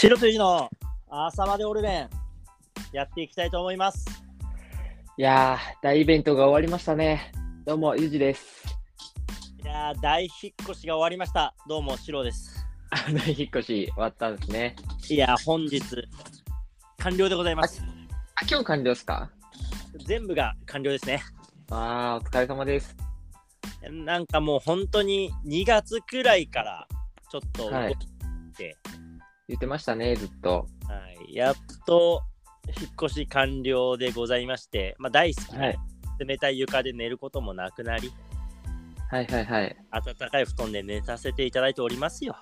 [0.00, 0.70] 白とゆじの
[1.08, 2.10] 朝までオルレン
[2.92, 4.06] やっていきたいと思います。
[5.16, 7.32] いやー、大イベントが終わりましたね。
[7.64, 8.64] どうも、ゆうじです。
[9.64, 11.54] いやー大引っ越しが終わりました。
[11.68, 12.64] どうも白です。
[12.90, 14.76] あ 大引っ越し終わったんですね。
[15.10, 15.80] いやー本日
[16.98, 17.82] 完了でございます。
[18.36, 19.30] あ、今日完了ですか？
[20.06, 21.20] 全部が完了ですね。
[21.70, 22.96] あー、お疲れ様です。
[23.90, 26.86] なんかもう本当に2月くらいから
[27.30, 27.94] ちょっと動はい
[29.48, 30.66] 言ってましたね、ずっと。
[30.86, 30.98] は
[31.28, 31.54] いやっ
[31.86, 32.22] と
[32.80, 35.78] 引っ越し完了でございまして、まあ、大好きなはい
[36.18, 38.12] 冷たい床で寝ることもなくなり、
[39.10, 39.76] はいはいはい。
[39.90, 42.36] 暖かい布団で寝させていただいておりますよ。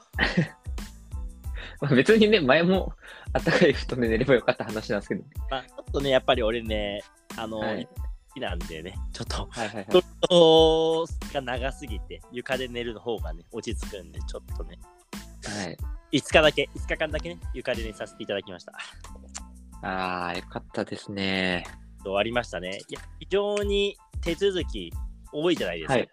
[1.81, 2.93] まあ別にね、前も
[3.33, 5.25] あったかい布団で寝ればよかった話なんですけど。
[5.51, 7.03] まあ、ちょっとね、やっぱり俺ね、
[7.37, 9.87] あの、はい好きなんでね、ちょっと、はいはいはい。
[9.87, 9.93] 布
[11.33, 14.79] 団が長すぎて、床で寝るの方がね、落ち着くんで、ちょっとね、
[15.45, 15.77] はい、
[16.13, 18.73] 5日だけ、5日間だけね、床で寝させていただきました。
[19.83, 21.65] あー、よかったですね。
[22.03, 22.81] 終わりましたね。
[22.89, 24.93] いや、非常に手続き
[25.33, 25.95] 多いじゃないですか。
[25.95, 26.09] はい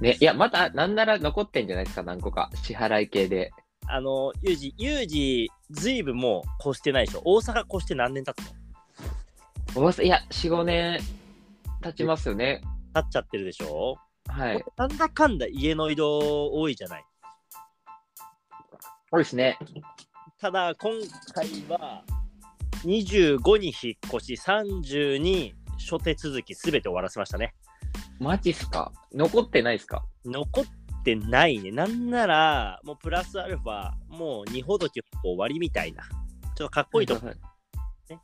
[0.00, 2.50] ね、いや、まだ、なんなら残ってんじゃないですか、何個か。
[2.62, 3.52] 支払い系で。
[3.86, 7.22] あの、ユージ、ユージ、ずいぶんもう越してないでしょ。
[7.24, 8.44] 大阪越して何年経つ
[9.76, 9.84] の？
[9.86, 11.00] おいや、4、5年
[11.80, 12.60] 経ちますよね。
[12.92, 13.96] 経っちゃってるでしょ。
[14.28, 14.64] はい。
[14.76, 17.04] なんだかんだ家の移動多いじゃない。
[19.14, 19.56] 多いですね。
[20.40, 20.92] ただ今
[21.32, 22.02] 回は
[22.84, 27.54] 25に引っ越し30に諸手続きすべて終わらせましたね。
[28.18, 28.92] マジっすか？
[29.12, 30.04] 残ってないっすか？
[30.24, 30.64] 残っ
[31.04, 31.70] てないね。
[31.70, 36.02] なんならもうプラスアルファもう二ほどき終わりみたいな。
[36.56, 37.26] ちょっとかっこいいとこ。
[37.26, 37.36] はい
[38.10, 38.20] ね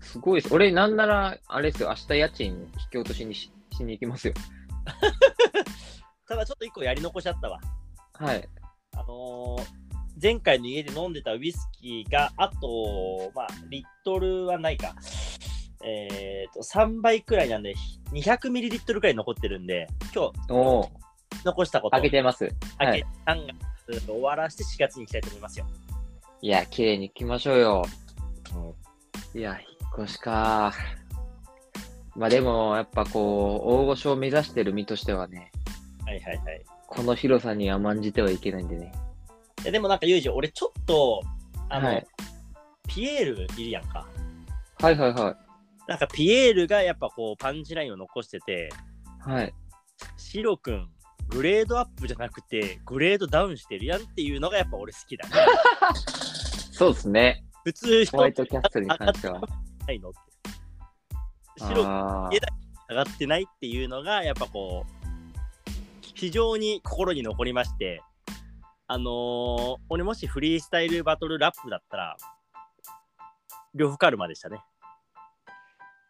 [0.00, 0.54] すごいです。
[0.54, 4.34] 俺、なんなら、あれですよ、明日家賃引き落としにししに行きますよ。
[6.26, 7.60] ただちょっと一個やり残しちゃったわ。
[8.14, 8.48] はい。
[8.96, 9.80] あのー
[10.22, 14.94] 前回の家で飲んでたウイスキーがあと、まあ、リットルはないか。
[15.82, 17.74] えっ、と、3倍くらいなんで、
[18.12, 20.90] 200ミリリットルくらい残ってるんで、今日
[21.42, 22.44] 残したこと開けてます。
[22.44, 23.04] は開けい。
[23.26, 23.46] 3
[23.88, 25.66] 月終わらして4月に行きたいと思いますよ。
[26.42, 27.82] いや、綺麗に行きましょうよ。
[29.34, 30.74] いや、引っ越しか。
[32.14, 35.50] まあでも、やっぱこう、大御所を目指してる身としてはね、
[36.04, 36.64] はいはいはい。
[36.90, 38.92] この広さに甘んじてはいけないんでね。
[39.62, 41.22] いやでもなんかユージ、俺ちょっと、
[41.68, 42.06] あの、はい
[42.88, 44.04] ピエールいるやんか。
[44.80, 45.36] はいはいはい。
[45.86, 48.68] なんかピエールがやっぱこうパンチラインを残してて、
[49.20, 49.54] はい。
[50.16, 50.88] シロくん、
[51.28, 55.34] グレードアップじゃなくて、グレードダウンしてるやんっていうのがやっぱ俺好きだね。
[56.72, 57.44] そうですね。
[57.64, 59.40] 普通人ホワイトキャッスルに関しては。
[59.86, 60.18] ないのって。
[61.58, 62.40] シロあー家
[62.88, 64.99] 上がってないっていうのがやっぱこう
[66.20, 68.02] 非常に心に残りまして
[68.86, 72.16] あのー俺もしフリースタイルバトルラップだったら
[73.74, 74.60] 両方カルマでしたね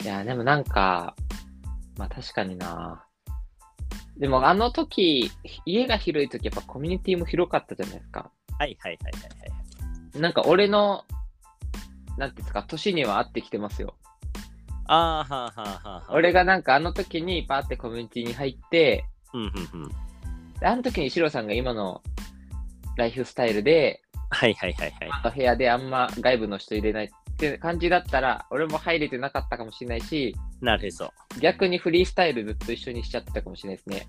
[0.03, 1.15] いや、でもなんか、
[1.99, 3.05] まあ確かにな。
[4.17, 5.31] でもあの時、
[5.67, 8.31] 家が広い時やっぱコミュニティも広かったじゃないですか。
[8.59, 9.51] はいはいはいはい
[10.15, 11.05] はいなんか俺の、
[12.17, 13.95] なんていうんですか、年には合ってきてますよ。
[14.87, 19.05] あーはーはーはーはー俺がなんかあの時にパーってコミュニティに入って、
[19.35, 19.89] うんうんうん
[20.61, 22.03] であの時にシロさんが今の
[22.97, 31.11] ライフスタイルで、はいはいはいはい部屋であんま外部の人入れないって感じだったら、俺も入れてなかったかもしれないし、なるへそ
[31.41, 34.07] 逆にフリースタイルずっと一緒にしちゃってたかもしれないですね。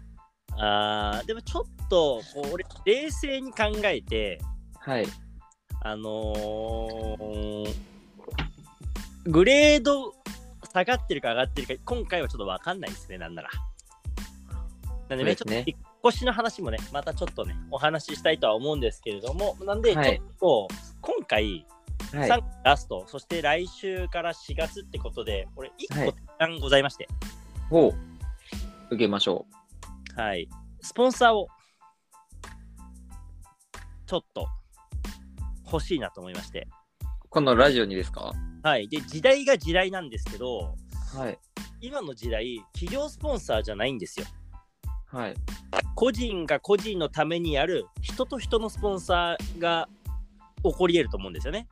[0.58, 4.40] あーでもちょっとこう俺冷静に考えて
[4.80, 5.06] はい。
[5.84, 7.74] あのー
[9.26, 10.14] グレード
[10.74, 13.50] 下がってるか上がってるか、今回はちょっと分かんないですね、なんなら。
[15.12, 15.66] なんでね、ちょっと引っ
[16.08, 20.70] 越しの話もね、またちょっとね、お話ししたいとは思うんですけれども、なんで、ちょはいっと、
[21.02, 21.66] 今回、
[22.14, 22.30] はい。
[22.30, 27.10] 3月ラスト、そして来週から4月ってことで、俺、1はい個提案ございまして、
[27.70, 27.94] ほう。
[28.96, 29.46] 受けましょ
[30.16, 30.48] はい、
[30.80, 31.48] スポンサーを、
[34.06, 34.48] ちょっと、
[35.66, 36.70] 欲しいなと思いまして、
[37.26, 37.28] う。
[37.30, 38.32] このラジオにですか？
[38.64, 40.78] はい、で、時代が時代なんですけど、
[41.14, 41.38] はい。
[41.82, 44.26] 今の時代、企業スポンサーじゃないんですよ。
[45.12, 45.36] はい。
[45.96, 49.88] 個人が個人のためにやる人と人のスポンサーが
[50.64, 51.68] 起こり得ると思うんですよね。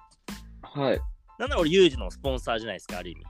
[0.61, 1.01] はい。
[1.37, 3.23] なんなら俺、ユージのスポンサーじゃないですか、ある意味。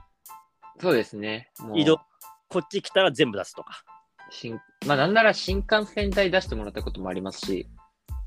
[0.80, 1.50] そうですね。
[1.74, 2.00] 移動、
[2.48, 3.84] こっち来たら全部出すとか。
[4.30, 7.68] 新まあなんなら新幹線代出してもらったこともありますし、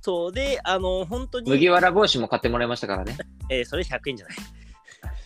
[0.02, 3.18] そうで、あの、本当に、麦わら帽子も買ってもらいましたからね。
[3.50, 4.38] えーそれ100円じゃない。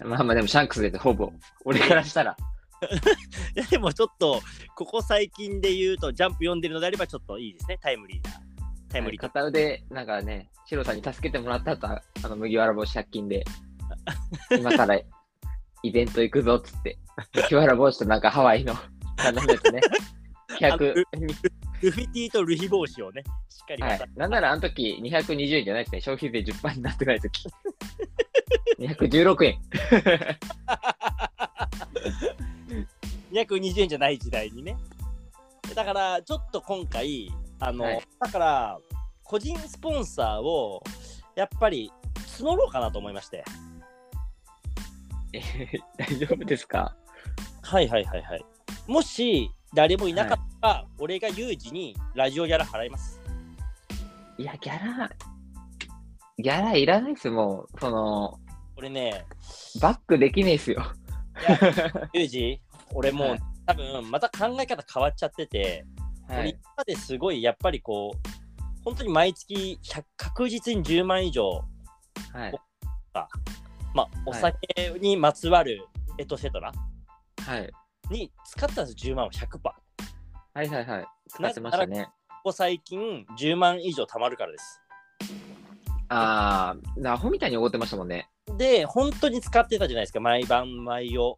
[0.05, 1.31] まあまあでもシャンクスでほぼ、
[1.65, 2.37] 俺からしたら。
[3.55, 4.41] いやでもちょっと、
[4.75, 8.39] ここ最近で言うと、ジャンプ読んでるのであれば、ちょっといいですね、タイムリーな。
[8.89, 9.27] タイムリーと。
[9.27, 13.43] 片腕、なんかね、シロさんに助けてもらった後、あの麦わら帽子100均で、
[14.57, 16.97] 今からイベント行くぞっつって、
[17.33, 18.75] 麦わら帽子となんかハワイの
[19.15, 19.81] 頼んでてね、
[20.59, 20.93] 100、
[21.81, 24.11] ルフィティとルヒ帽子をね、しっかり渡はい。
[24.15, 27.47] なんならあの時220円じゃないですね、消費税10%になってない時。
[28.79, 29.59] 216円。
[33.45, 34.77] 220円じゃない時代にね。
[35.75, 38.79] だから、ちょっと今回、あの、はいだから、
[39.23, 40.81] 個人スポンサーを、
[41.35, 41.91] やっぱり
[42.39, 43.43] 募ろうかなと思いまして。
[45.33, 46.95] えー 大丈夫ですか？
[47.63, 48.45] はいはいはいはい。
[48.87, 53.19] もし、誰もいなかったら、俺が有事にラジオギャラ払います。
[54.37, 55.09] いや、ギャラ、
[56.39, 57.79] ギャラいらないですよ、もう。
[57.79, 58.39] その、
[58.77, 59.25] 俺ね、
[59.81, 60.83] バックできねえっすよ。
[62.13, 62.61] 有事、
[62.93, 65.85] 俺もう、はい多分また考え方変わっちゃってて、
[66.29, 66.59] はい俺今。
[66.77, 71.65] まですごいやっぱりこう、本当に毎月100確実に10万以上、
[72.33, 72.59] はい。
[73.93, 75.85] まあ、おはい酒にまつわる
[76.17, 76.71] エトセトラ
[77.45, 77.69] はい。
[78.09, 79.59] に使ったんです10万を100%。
[79.59, 79.73] こ
[80.53, 81.05] はいはいはい。
[81.27, 82.07] 使ってましたね。
[82.43, 84.81] こ最近10万以上貯まるからです。
[86.07, 88.29] あー、アホみたいに怒ってましたもんね。
[88.57, 90.21] で、本当に使ってたじゃないですか。
[90.21, 91.35] 毎晩、毎夜、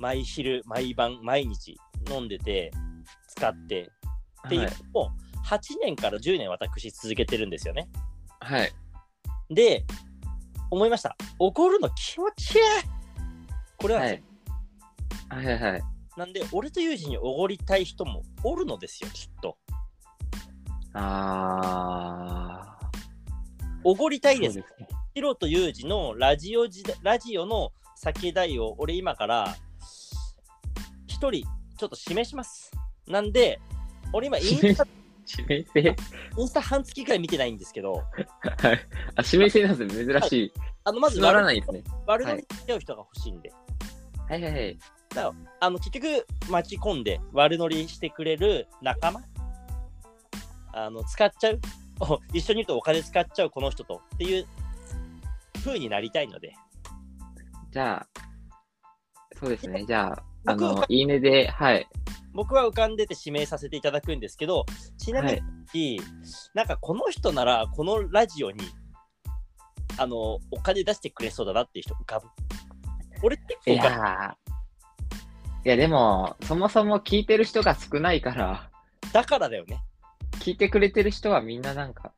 [0.00, 1.76] 毎昼、毎晩、毎日
[2.10, 2.72] 飲んでて、
[3.28, 3.90] 使って。
[4.46, 4.72] っていうはい。
[4.94, 5.10] のを
[5.46, 7.88] 8年から10年私続けてるんですよね。
[8.40, 8.72] はい。
[9.50, 9.84] で、
[10.70, 11.14] 思いました。
[11.38, 12.60] 怒るの気持ちいい
[13.76, 14.22] これは、はい。
[15.28, 15.82] はいはいはい。
[16.16, 19.58] なんで、俺と友人におごりたい人もおるのですよ、きっと。
[20.94, 22.78] あ
[23.84, 24.36] おごりたー。
[24.36, 24.54] いです。
[24.54, 24.88] そうね。
[25.14, 29.54] ヒロとユージのラジオ時代ラジオの酒代を俺今から
[31.20, 31.46] 一人
[31.76, 32.72] ちょっと示します。
[33.06, 33.60] なんで、
[34.14, 34.86] 俺今インスタ
[35.28, 35.96] 指名制
[36.38, 38.04] インスタ半月くらい見てないんですけど、はい。
[39.16, 40.14] あ、指名制なんですね。
[40.14, 40.52] 珍しい。
[40.84, 41.84] あのまず乗ら悪ないですね。
[42.06, 43.52] 悪乗りしちゃう人が欲しいんで、
[44.30, 44.78] はいはいはい。
[45.60, 49.20] あの結局巻き込んで悪乗りしてくれる仲間
[50.72, 51.60] あの使っちゃう
[52.00, 54.46] お一緒にいるとお金使っちゃうこの人とっていう
[55.62, 56.54] 風になりたいので、
[57.72, 58.06] じゃあ、
[59.38, 59.84] そうですね。
[59.86, 61.86] じゃあ、あ僕の、いいねで、はい。
[62.32, 64.64] 僕は浮かんでて指名させていただくんですけど、
[64.98, 65.40] ちなみ
[65.74, 66.00] に、
[66.54, 68.60] なんかこの人ならこのラジオに
[69.98, 72.28] あのお金出してくれそうだなっていう人浮かぶ。
[73.22, 74.50] 俺結構いやー
[75.66, 78.70] いやでも、そもそも聞いてる人が少ないから、
[79.12, 79.82] だからだよね。
[80.38, 82.12] 聞いてくれてる人はみんななんか、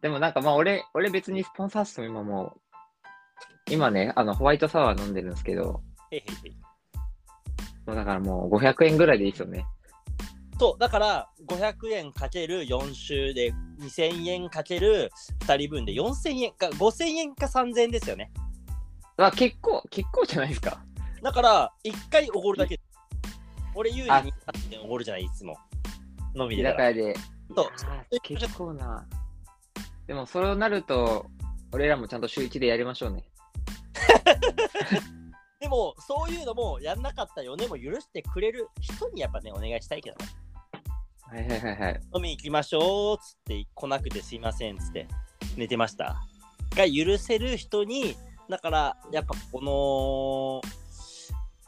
[0.00, 2.60] でもなんかまあ俺、俺別にスポンサー数も今もう、
[3.70, 6.61] 今ね、あの、ホワイトサワー飲んでるんですけど、へいへいへ
[7.86, 9.66] いもうだからもう500円ぐらいでいいですよね。
[10.58, 15.10] そう、だから500円かける4週で2000円かける
[15.46, 18.30] 2人分で4000円か5000円か3000円ですよね。
[19.16, 20.84] あ、結構、結構じゃないですか。
[21.22, 22.78] だから1回おごるだけ。
[23.74, 24.32] 俺有利あに
[24.70, 25.56] 8円おごるじゃない、いつも。
[26.34, 26.88] 飲み居でたら。
[26.88, 27.16] 酒屋で。
[27.54, 29.06] そう結構な。
[30.06, 31.26] でもそうなると、
[31.72, 33.24] 俺らもちゃんと週1でやりましょうね。
[35.62, 40.26] でも、そういうのもやんなかったよねも許してくれる人にやっぱね、お願いしたいけどね。
[41.20, 42.00] はいはいはいはい。
[42.16, 45.06] 飲み行きましょうっつって来なくてすいませんっつって
[45.56, 46.16] 寝てました。
[46.76, 48.16] が許せる人に、
[48.50, 50.68] だからやっぱこの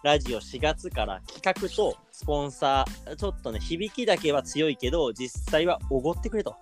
[0.03, 6.57] ラジオ4月から企画とスポンサー、ちょっとね、響きだけは強いけど、実際はおごってくれと。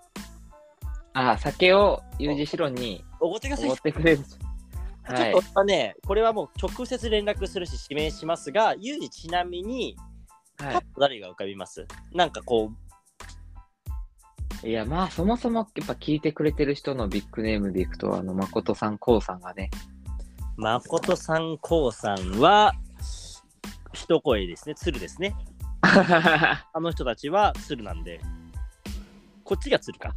[1.15, 3.67] あ、酒を U 字白におごってください。
[3.69, 4.21] おごってくれる。
[5.09, 9.97] ちはいょっとまあね、これはもう直接連絡するし指名しますが、ユージちなみに、
[10.59, 11.87] はパッと誰が浮かびます？
[12.13, 12.71] なんかこ
[14.63, 14.71] う、い。
[14.71, 19.71] いや、まあ、そもそもやっぱ聞いてくれてる人のビッグネームでいくと、あの、誠さん、こうさんがね、
[20.57, 22.73] 誠さん、こうさんは、
[23.93, 25.35] 一声ですね、鶴ですね。
[25.83, 28.21] あの人たちは鶴なんで、
[29.43, 30.15] こっちが鶴か。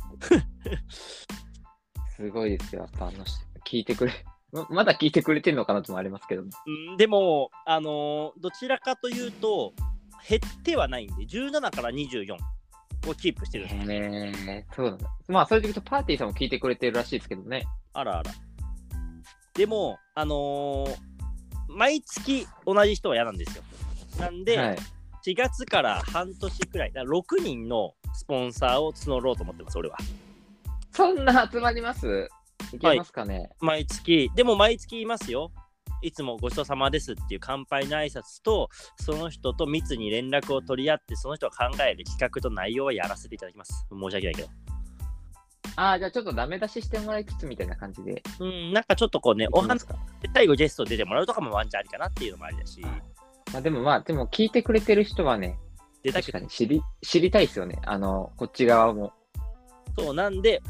[2.15, 4.13] すごいですよ、やっぱあの人、聞いてくれ、
[4.55, 6.50] ままだ聞いてくれてるのかなともありますけどね。
[6.89, 9.74] うん、でも、あのーどちらかというと、
[10.27, 12.35] 減ってはないんで、17から24
[13.07, 13.91] をキープしてるんです。
[13.91, 15.09] へえそうなんだ。
[15.27, 17.65] まあ、それでいくと、パーティーさんも聞いてくれてるらしいですけどね。
[17.93, 18.31] あらあら。
[19.53, 20.95] でも、あのー
[21.67, 23.63] 毎月同じ人は嫌なんですよ。
[24.19, 24.77] なんで、はい。
[25.25, 29.97] 4月から半年くらい、ら6人のスポンサーを募ろうと思ってます、俺は。
[30.91, 32.29] そんな集まります？
[32.74, 35.51] いけますかね、毎月、でも毎月言いますよ。
[36.01, 38.69] いつもごちそうさまですっていう乾杯の挨拶と、
[39.00, 43.88] その人と密に連絡を取り合って、その人が考える企画と内容をやらせていただきます。
[43.91, 44.50] 申し訳ないけど。
[45.77, 48.22] ああ、じゃあちょっとダメ出ししてもらいつつみたいな感じで。
[48.39, 49.86] うん、なんかちょっとこうね、お話
[50.34, 52.81] 最後ゲスト出てもらうとかもワンチャンありかなっていうのもありだし、
[53.51, 55.57] まあでもまあ、でも聞いてくれてる人はね、
[56.03, 57.79] 出たく確かに知り知りたいですよね。
[57.84, 59.12] あの、こっち側も。
[59.98, 60.62] そうなんで、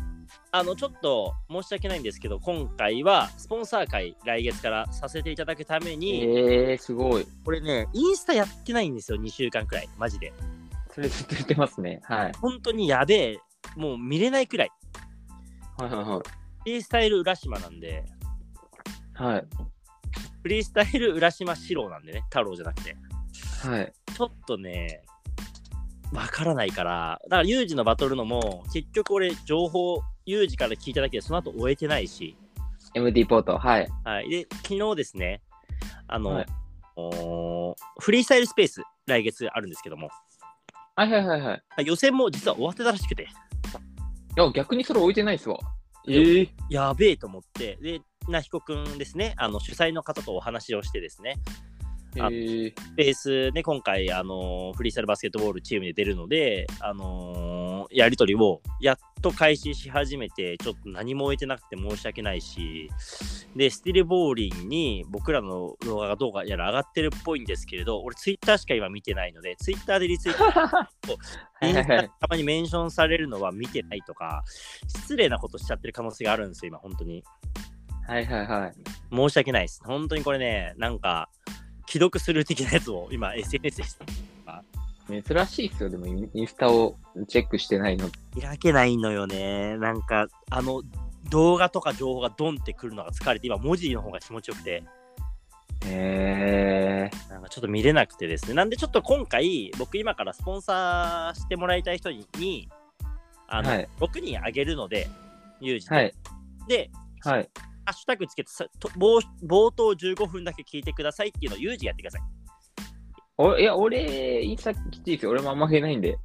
[0.58, 7.28] あの、ちょっと申し訳ないんですけど、今回はスポンサー会来月からさせていただくために、ええー、すごい。
[7.44, 10.32] これね、インスタやってないんですよ、2週間くらい、マジで。
[10.94, 12.00] それずっと言ってますね。
[12.06, 12.32] はい。
[12.40, 13.40] 本当にやべえ、
[13.76, 14.72] もう見れないくらい。
[15.78, 16.20] はいはいはい。
[16.20, 16.24] フ
[16.68, 18.06] リースタイル浦島なんで、
[19.14, 19.46] はい。
[20.42, 22.96] フリースタイル浦島四郎なんでね、太郎じゃなくて。
[23.68, 23.94] はい。
[24.16, 25.02] ちょっとね、
[26.14, 32.36] わからないから、だからユージのバトルのも、結局俺、情報、ユージから聞いただけで、その後終えてないし、
[32.94, 33.58] MD ポート。
[33.58, 33.90] はい。
[34.04, 34.30] はい。
[34.30, 35.42] で、昨日ですね、
[36.08, 36.46] あの、はい
[36.98, 40.10] おーフリースタイルスペース、来月あるんですけども、
[40.96, 41.64] はいはいはいはい。
[41.78, 43.28] あ予選も実は終わってたらしくて、い
[44.38, 45.60] や、逆にそれ置いてないっすわ。
[46.08, 51.36] ええやべえと思って、で、なひこくんですね、あの主催の方とお話をしてですね、
[52.20, 62.90] あええスペースね、今回、あのフリースタイルバスケットボールチームで出るので、あのやり取りをやっと開始し始めて、ちょっと何も置いてなくて申し訳ないし、
[63.56, 71.18] で、スティルボーリンに僕らの動画がどうかやら上がってるっぽいんですけれど、俺、ツイッターしか今見てないので、ツイッターでリツイート。
[72.20, 74.44] たまにメンションされるのは見てないとか、
[74.88, 77.24] 失礼なことしちゃってる可能性があるんですよ、今、本当に。
[78.08, 78.74] はいはいはい。
[79.16, 79.82] 申し訳ないです。
[79.84, 81.30] 本当にこれね、なんか、
[81.88, 84.06] 既読する的なやつを今、SNS でして。
[85.08, 86.96] 珍しいっすよ、でもインインスタを
[87.28, 88.10] チェックしてないの。
[88.42, 89.78] 開けないのよね。
[89.78, 90.82] なんか、あの、
[91.30, 94.84] 動画とか情報がドンってくるのが疲れて、今、文字の方が気持ちよくて、
[95.88, 98.56] へえなんかちょっと見れなくてですね。
[98.56, 102.70] なんで、ちょっと今回、僕、今からスポンサーしてもらいたい人に、
[103.48, 105.08] あの、はい6人あげるので、
[105.62, 105.96] ユージで。
[105.96, 106.14] はい。
[106.68, 106.90] で、
[107.22, 107.50] はい。
[107.86, 112.22] ハッシュタグつけてさと冒冒頭15分だけ聞いてくださいっていうのをユージやってください。
[113.38, 115.32] おいや、俺、インスタきついですよ。
[115.32, 116.18] 俺もあんま上げないんで。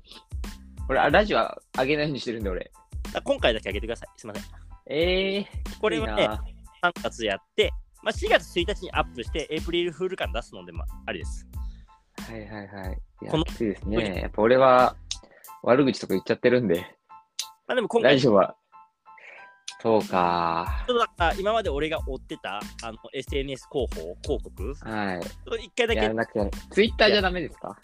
[0.88, 2.70] 俺、あラジオは上げないようにしてるんで、俺。
[3.04, 4.08] だから今回だけあげてください。
[4.16, 4.44] すいません。
[4.86, 5.46] ええ
[5.80, 6.44] これはね、いいな
[6.82, 11.46] 3月やって、まあ、4月1日にアップして、エイプリルフール感出すので、まあ、ありです。
[12.28, 12.98] はいはいはい。
[13.22, 14.20] いやこのきついですね。
[14.22, 14.96] やっぱ俺は
[15.62, 16.80] 悪口とか言っちゃってるんで、
[17.66, 18.56] まあ、でも今回、ラジオは。
[19.80, 20.86] そうかっ。
[20.86, 25.20] とだから今まで俺が追ってたあの SNS 広報、広告、はい。
[25.20, 27.78] ちょっと一回だけやらなくて、ツイッターじゃダメですか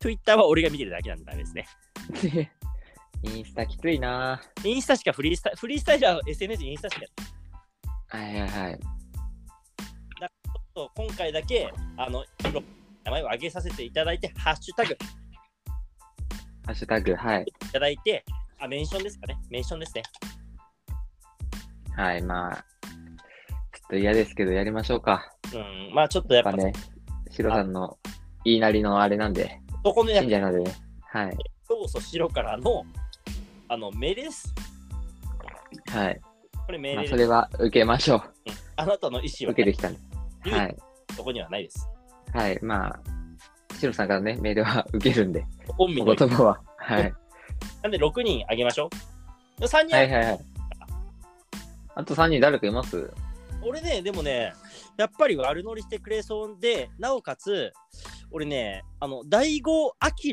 [0.00, 1.66] ？Twitter は俺が見てるだけなんでダメですね。
[3.24, 8.80] インスタきついなインスタしかフリースタイル、フリースタイルは SNS インスタしかやってはいはいはい。
[10.74, 12.24] 今回だけ、あの、
[13.04, 14.96] 名前を上げさせていただいて、ハッシュタグい
[16.66, 17.46] ハッシュタグ、はい。
[17.72, 18.24] ただいて、
[18.58, 19.36] あ、メンションですかね。
[19.50, 20.02] メンションですね。
[21.96, 22.62] はい、まあ、ちょ
[23.86, 25.32] っと嫌ですけど、やりましょうか。
[25.54, 26.72] うん、まあちょっとやっぱ、ね、
[27.30, 27.98] シロさんの
[28.44, 30.76] 言いなりのあれなんで、そこのやっぱ信者なんでね。
[31.12, 31.36] はい。
[31.68, 32.84] 教祖白からの、
[33.68, 34.54] あの、命令です。
[35.90, 36.20] はい。
[36.66, 37.10] これ命まあ、令です。
[37.10, 38.22] それは受けましょう。
[38.76, 40.50] あなたの意思は受けてきたんで。
[40.50, 40.76] はい。
[41.16, 41.88] そこにはないです。
[42.32, 42.58] はい。
[42.62, 43.00] まあ、
[43.78, 46.60] シロさんからね、メールは受けるんで、お本民の言葉は。
[46.76, 47.14] はい。
[47.82, 48.88] なんで6人あげましょ
[49.60, 49.64] う。
[49.64, 50.40] 3人、はいはいはい。
[51.94, 53.10] あと3人誰かいます？
[53.64, 54.52] 俺ね、でもね、
[54.96, 57.72] やっぱり悪乗りしてくれそうで、なおかつ、
[58.30, 60.32] 俺ね、あの、大悟明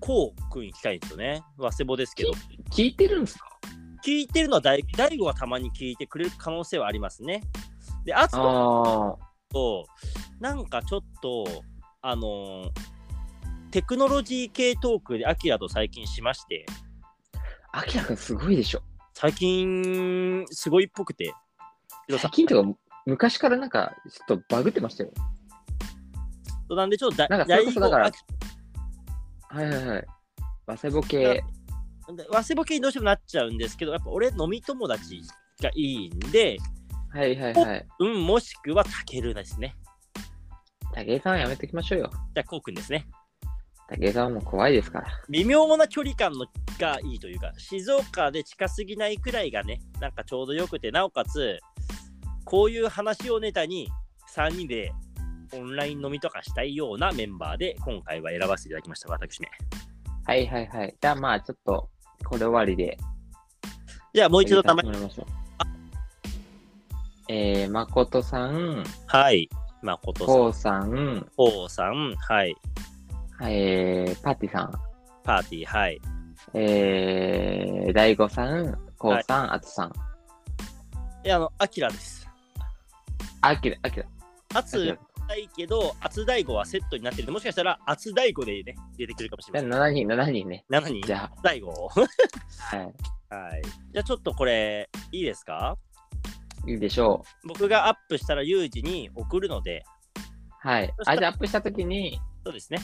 [0.00, 1.42] こうくん行きたいんですよね。
[1.58, 2.32] 早稲坊ですけど。
[2.70, 3.58] 聞いてるんですか？
[4.04, 7.42] 聞いてるのは大大悟はたまに聞いてくれる可能性はありますね。
[8.04, 9.28] で、あと、ああ。
[9.52, 9.86] と、
[10.40, 11.46] なんかちょっと、
[12.02, 12.70] あのー
[13.70, 16.64] テクノロジー系トークでアキラと最近しまして、
[17.70, 18.82] アキラくんすごいでしょ。
[19.20, 21.34] 最近すごいっぽくて、
[22.08, 25.10] 最近とか、昔からなんか、ちょっとバグってましたよ。
[26.70, 28.12] なんでちょっとだなんかそれこそだから
[29.48, 30.06] はいはいはい。
[30.66, 31.42] ワセボ系。
[32.08, 35.20] あで早稲坊系にどうしてもなっちゃうんですけど、やっぱ俺飲み友達
[35.60, 36.58] がいいんで、
[37.10, 37.86] はいはいはい。
[37.98, 39.74] うん、もしくはたけるですね。
[40.94, 42.10] 武井さんはやめときましょうよ。
[42.12, 43.08] じゃあ、こうくんですね。
[43.88, 45.06] 武井さんはもう怖いですから。
[45.30, 46.46] 微妙な距離感の
[46.78, 51.58] がいいというか、静岡で近すぎないくらいがね、なんかちょうどよくて、なおかつ、
[52.44, 53.88] こういう話をネタに
[54.34, 54.92] 3人で
[55.54, 59.48] オンライン飲みとかしたいようなメンバーで今回は選ばせていただきました、私め。
[60.26, 60.94] はいはいはい。
[61.00, 61.88] じゃあまあちょっと、
[62.24, 62.98] これ終わりで。
[64.12, 65.26] じゃあもう一度名前、もらいましょう。
[67.30, 69.48] えー、誠さん、はい。
[69.82, 72.54] 誠さん、こうさん、こうさん、はい。
[73.42, 74.72] えー、パーティさん、
[75.24, 76.00] パーティー、はい。
[76.54, 79.92] えー、大悟さん、こうさん、あつさん。
[81.24, 82.28] いや、あの、アキラです。
[83.40, 84.06] あきら、あきら。
[84.54, 89.82] アツないけど、アツ大悟はセットになってるもしかしたら、アツ大悟でね、出てくるかもしれません。
[89.82, 90.64] 7人、7人ね。
[90.70, 91.02] 7人？
[91.06, 91.90] じゃ大悟？
[92.72, 92.86] あ、はい。
[93.30, 93.62] はい。
[93.92, 95.76] じゃあちょっとこれ、いいですか？
[96.66, 99.84] いいでしょ僕がアップしたらユージに送るので、
[100.64, 100.68] う。
[100.68, 102.78] はいあ、じゃあアップしたときに、そうですね。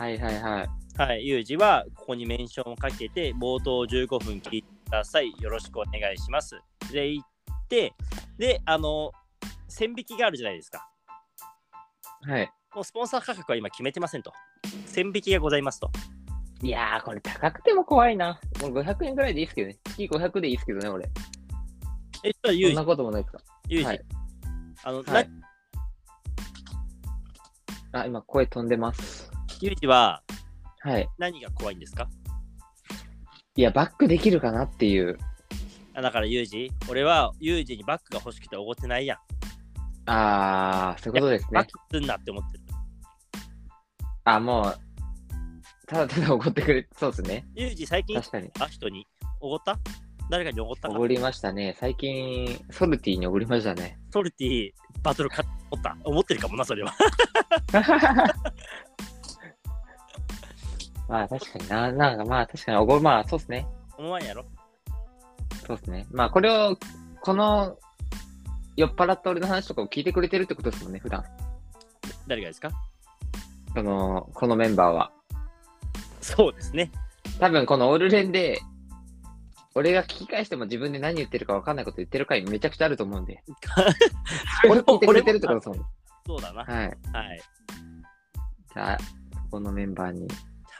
[0.00, 0.68] はいはいはい。
[0.96, 5.30] はい、ユージはここにメンションをかけて、冒頭15分聞いてください。
[5.38, 6.58] よろしくお願いします。
[6.90, 7.24] で、言っ
[7.68, 7.92] て、
[8.38, 9.12] で、あの、
[9.68, 10.88] 線引きがあるじゃないですか。
[12.22, 12.50] はい。
[12.74, 14.32] もうスポンサー価格は今決めてませんと。
[14.86, 15.90] 線引きがございますと。
[16.62, 18.40] いやー、これ高くても怖いな。
[18.62, 19.78] もう500円くらいでいいですけどね。
[19.84, 21.10] 月500でいいですけどね、俺。
[22.24, 23.42] え、ちょっとユージそんな、こともないですか。
[23.68, 24.00] ユージ、はい
[24.82, 25.30] あの、なはい。
[27.92, 29.19] あ、今声飛んでます。
[29.60, 30.22] ユージは
[30.80, 31.08] はい。
[31.18, 32.08] 何が怖いんですか？
[33.56, 35.18] いや、バックできるかなっていう。
[35.92, 39.18] あだからユージ、俺はユージにバッグが欲しくておごってないやん。
[40.06, 41.68] あー、そういうことですねバッ。
[41.90, 42.64] グすんなって思ってる。
[44.24, 44.78] あ、もう、
[45.86, 47.46] ただただ怒ってくれ、そうですね。
[47.54, 48.50] ユージ、最近、確かに。
[48.60, 49.06] あ、人に
[49.40, 49.78] おごった？
[50.30, 50.94] 誰かにおごったか？
[50.94, 51.76] おごりましたね。
[51.78, 53.98] 最近、ソルティにおごりましたね。
[54.12, 54.70] ソルティ
[55.02, 56.94] バトル勝思った思ってるかもな、それは。
[61.10, 63.66] まあ確かにな、なんかまあ確かにおごる、まあそうですね。
[63.98, 64.44] 思わんやろ
[65.66, 66.06] そうですね。
[66.12, 66.76] まあこれを、
[67.20, 67.76] この、
[68.76, 71.24] 酔っ払った俺の話とかを聞いてくれてるってことですもんね、普段。
[72.28, 72.70] 誰がですか？
[73.74, 75.10] その、このメンバーは。
[76.20, 76.92] そうですね。
[77.40, 78.60] 多分このオールレンで、
[79.74, 83.42] 俺が聞き返しても自分で何言ってるか分かんないこと言ってる回めちゃくちゃあると思うんで。
[84.70, 85.86] 俺聞いてくれてるってことですもん。
[86.26, 86.64] そうだな。
[86.64, 86.86] はい。
[87.12, 87.42] はい。
[88.74, 88.98] じゃあ、
[89.50, 90.28] このメンバーに。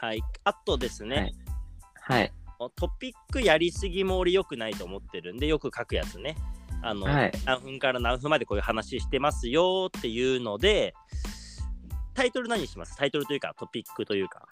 [0.01, 0.23] はい。
[0.45, 2.33] あとですね、はいはい。
[2.75, 6.35] トピックやりすぎも俺良くないと思ってるんで、よく書くやつね。
[6.81, 7.31] あの、はい。
[7.45, 10.95] 何分から何分までこういう話してますよっていうので、
[12.15, 12.97] タイトル何にします？
[12.97, 14.47] タイトルというか、トピックというか。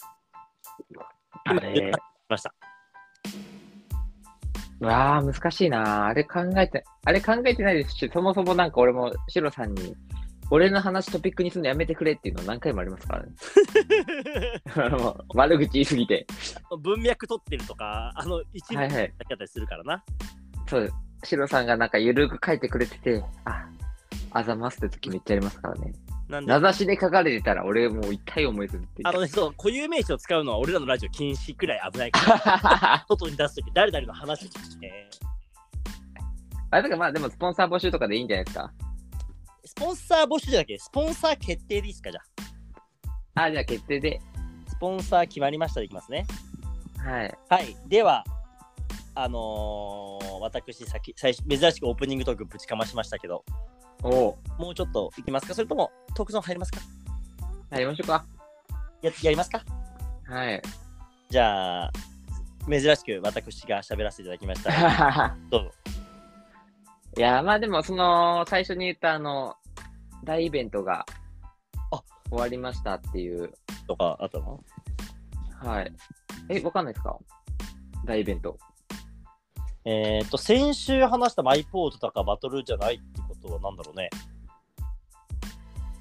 [1.46, 1.92] あれ、
[2.30, 2.54] ました。
[4.82, 6.06] うわあ、難しいな。
[6.06, 9.96] あれ考えて、あれ考えてないですし、そもそもなんか俺もシロさんに、
[10.52, 13.32] 俺の話トピックにするのやめてくれっていうの何回もありますからね。
[14.76, 16.26] あの悪口言いすぎて。
[16.82, 19.08] 文脈取ってるとか、あの、一部だはいはい。
[19.08, 20.04] けだったりするからな。
[20.68, 20.90] そう、
[21.24, 23.68] シロさんがなんかゆるく書いてくれてて、あ、
[24.32, 25.94] あざますって時めっちゃありますからね。
[26.28, 26.52] なんで？
[26.52, 35.10] 名、指しで書かれてたら俺もう痛い思いするってあのね、そう、固有名詞を使うのは俺らのラジオ禁止くらい危ないから、 外に出すとき、誰々の話を聞いて、
[36.72, 38.72] あれだからまあでもスポンサー募集とかでいいんじゃないですか。
[39.70, 42.22] スポンサー募集じゃなくて、スポンサー決定でいいですか、じゃ
[43.36, 43.44] あ。
[43.44, 44.20] あ、じゃあ決定で。
[44.68, 46.26] スポンサー決まりましたでいきますね。
[46.98, 47.38] はい。
[47.50, 47.78] はい。
[47.88, 48.24] では、
[49.14, 53.46] あのー私先、最初、珍しくオープニングトークぶちかましましたけど、
[54.02, 54.38] おお。
[54.58, 55.54] もうちょっといきますか？
[55.54, 56.80] それともトークゾーン入りますか？
[57.70, 58.26] やりましょうか。
[59.04, 59.64] ややりますか？
[60.28, 60.62] はい。
[61.30, 61.92] じゃあ、
[62.68, 65.36] 珍しく私が喋らせていただきました。
[65.52, 65.72] どうぞ。
[67.18, 69.56] いや、まあでも、その、最初に言ったあの、
[70.24, 71.06] 大イベントが、
[71.92, 73.52] あ終わりましたっていう。
[73.88, 74.64] とかあったの？
[75.62, 75.92] はい。
[76.50, 77.18] え、わかんないですか？
[78.06, 78.58] 大イベント。
[79.86, 84.10] えっ、と、先週話したマイポートとかバトルじゃないってことはなんだろうね。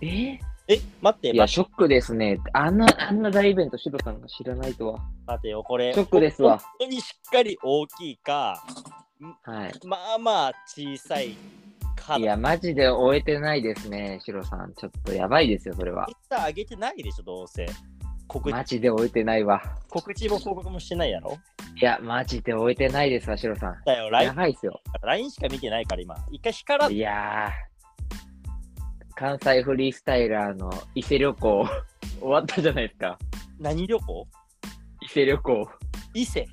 [0.03, 0.39] え？
[0.71, 2.39] え、待って、いや、待ショックですね。
[2.53, 5.01] あんな、あんな大イベント、シロさんが知らないとは。
[5.27, 5.95] 待てよ、これ。
[5.95, 8.63] ショックですわ本当にしっかり大きいか、
[9.43, 9.73] はい。
[9.87, 11.37] まあまあ小さい
[11.97, 12.17] か。
[12.17, 14.73] いや、マジで終えてないですね、シロさん。
[14.75, 16.13] ちょっとやばいですよ、それはイ。
[16.13, 17.67] ンスタ上げてないでしょ、どうせ。
[18.29, 19.63] 告マジで終えてないわ。
[19.89, 21.39] 告知も報告もしてないやろ
[21.81, 23.83] いや、マジで終えてないですわ、シロさん。
[23.85, 24.81] だよ、や LINE, ばいっすよ。
[25.03, 26.17] LINE しか見てないから今。
[26.31, 31.67] 一回光らっいやー、関西フリースタイラーの伊勢旅行、
[32.21, 33.19] 終わったじゃないですか。
[33.59, 34.27] 何旅行？
[35.01, 35.69] 伊勢旅行。
[36.15, 36.47] 伊勢。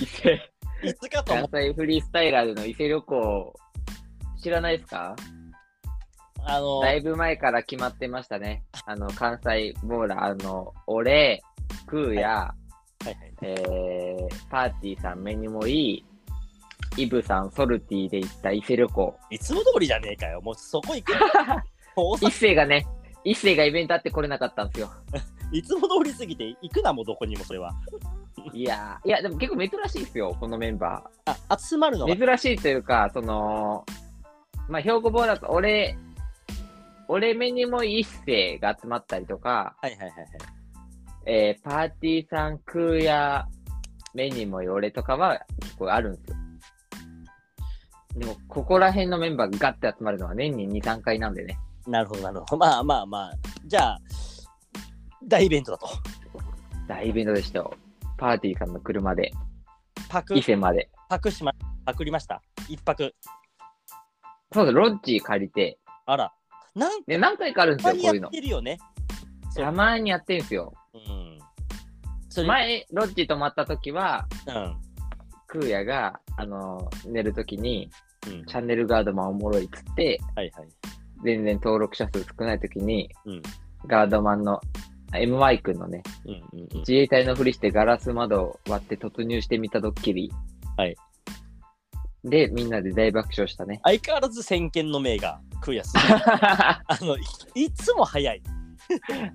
[0.00, 0.49] 伊勢。
[0.82, 1.64] いつかと思関う。
[1.68, 3.54] 西フリースタイラーでの伊勢旅行、
[4.42, 5.16] 知らないですか？
[6.44, 8.64] あの、だいぶ前から決まってましたね。
[8.86, 11.42] あの、関西ボーラー、あの、俺、
[11.86, 12.54] クーや、は
[13.04, 16.04] いはい、えー、パーティーさん、メニューもいい、
[16.96, 19.18] イブさん、ソルティで行った伊勢旅行。
[19.30, 20.40] いつも通りじゃねえかよ。
[20.40, 21.12] もうそこ行く。
[21.96, 22.86] もう大一阪世がね、
[23.24, 24.90] 一世がイベントあって来れなかったんですよ。
[25.52, 27.70] いつも通りすぎて行くな、もうどこにもそれは。
[28.52, 31.08] いやー、いや、でも結構珍しいですよ、このメンバ
[31.48, 32.06] あ、集まるの。
[32.06, 33.84] 珍しいというか、その、
[34.68, 35.96] まあ、兵庫ボーラーと俺、
[37.08, 40.28] 俺メニューも一世が集まったりとか、はいはいはいはい。
[41.26, 43.46] えー、パーティーさん、クーや、
[44.14, 46.36] メニューも俺とかは結構あるんですよ。
[48.16, 51.58] でも、ここら辺のメンバーがガッて集まるのは年に2、3回なんでね。
[51.86, 52.56] なるほど、なるほど。
[52.56, 53.32] まあまあまあ。
[53.66, 54.00] じゃあ、
[55.24, 55.88] 大イベントだと。
[56.88, 57.74] 大イベントでしたよ。
[58.20, 59.32] パーティーさんの車で、
[60.10, 60.90] パク伊、勢まで。
[61.08, 61.52] パクしま、
[61.86, 62.42] パクりました。
[62.68, 63.14] 一泊。
[64.52, 66.32] そうだ、ロッジ借りて、あら。
[66.74, 68.28] なんで、何回かあるんですよ、こういうの。
[68.28, 68.78] てるよね。
[69.52, 70.74] そうたまにやってるんですよ。
[70.92, 71.38] うん。
[72.28, 74.76] それ、前、ロッジ泊まった時は、うん。
[75.46, 77.90] クーヤが、あの寝る時に、
[78.28, 78.44] うん。
[78.44, 80.68] チャンネルガードマンおもろいっつって、はいはい。
[81.24, 83.42] 全然登録者数少ない時に、うん。
[83.86, 84.60] ガードマンの、あ
[85.12, 86.78] MY 君のね、うんうんうん。
[86.80, 90.32] 自衛隊のふりしてガラス窓を割って突入してみたドッキリ。
[90.76, 90.96] はい。
[92.24, 93.80] で、みんなで大爆笑したね。
[93.82, 95.94] 相変わらず先見の明が食うやつ。
[95.96, 97.22] あのい、
[97.54, 98.42] いつも早い。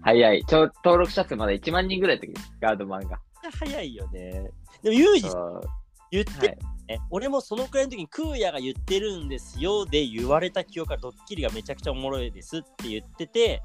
[0.02, 0.46] 早い。
[0.46, 3.20] ちょ登録者数まだ1万人ぐらいの時です、ガードマンが。
[3.60, 4.52] 早いよね。
[4.84, 5.62] でも、ユージそう
[6.12, 6.58] 言ってはい。
[6.88, 13.64] ね、俺もそのくらいの時にクーヤが言ってるんですよで言われた記憶からドッキリがめちゃくちゃおもろいですって言ってて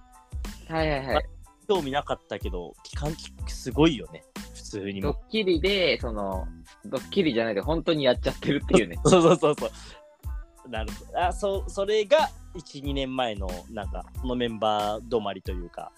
[0.68, 1.24] はいはいはい。
[1.70, 3.14] 興味なかったけど期間
[3.46, 6.46] すごいよね普通にもドッキリで、その、
[6.84, 8.98] ドッキリじゃないで本当にやっちゃってるっていうね。
[9.06, 15.90] そうそうそうそうなるほどあそそれが12年前のなんかこのメンバー止まりというか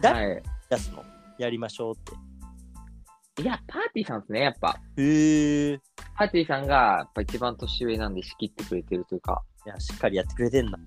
[0.00, 0.40] 誰は
[0.70, 1.04] 出すの？
[1.38, 1.98] やりましょうっ
[3.34, 3.44] てい。
[3.44, 4.80] いや、パーティーさんですね、やっぱ。
[4.96, 5.78] へえい
[6.16, 9.42] パーティーさんが、やっぱ一番年上なんで仕切ってくれてるというか。
[9.66, 10.78] やしっかりやってくれてんな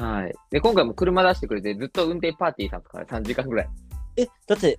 [0.00, 0.34] はい。
[0.50, 3.68] で、今回も車出してくれて、ずっと運転パーティーさんとか3時間ぐらい。
[4.16, 4.78] えだって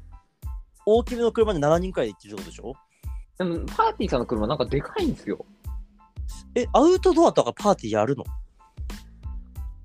[0.86, 2.74] 大きめの車で7人くらいで行ってるってことでしょ？
[3.38, 5.46] でも、パーティーさんの車なんかでかいんですよ。
[6.56, 8.24] えアウトドアとかパーティーやるの？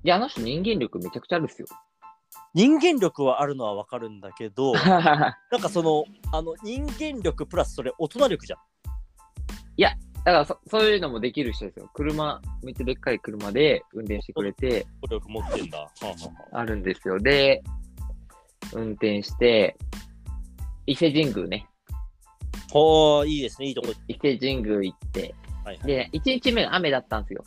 [0.03, 1.67] いや、あの人人間力めちゃくちゃあるっすよ。
[2.53, 8.59] 人間力はあるのはわかるんだけど なんかそのあの人間力プラスそれ大人力じゃん
[10.27, 11.89] だからそ、そういうのもできる人ですよ。
[11.93, 15.79] 車、めっちゃでっかい車で運転してくれて、能力持ってんだ。
[15.79, 15.89] は
[16.51, 17.17] あるんですよ。
[17.17, 17.63] で、
[18.73, 19.77] 運転して、
[20.85, 21.67] 伊勢神宮ね。
[21.93, 23.87] あほういいですね、いいとこ。
[24.09, 27.45] 伊勢神宮行って、はいはい、で、1日目が雨だったんですよ。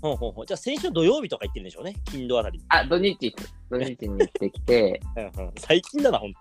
[0.00, 2.62] ほうほうほうじゃあ先週土曜日とか行ってるんでしょうね、金土あたり。
[2.68, 5.00] あ、土日です、土日に行ってきて、
[5.58, 6.38] 最近だな、ほんと。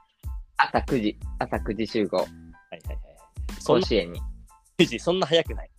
[0.57, 2.97] 朝9時、朝9時集合、はいはいはい。
[3.65, 4.21] 甲子園に。
[4.99, 5.69] そんな早くない。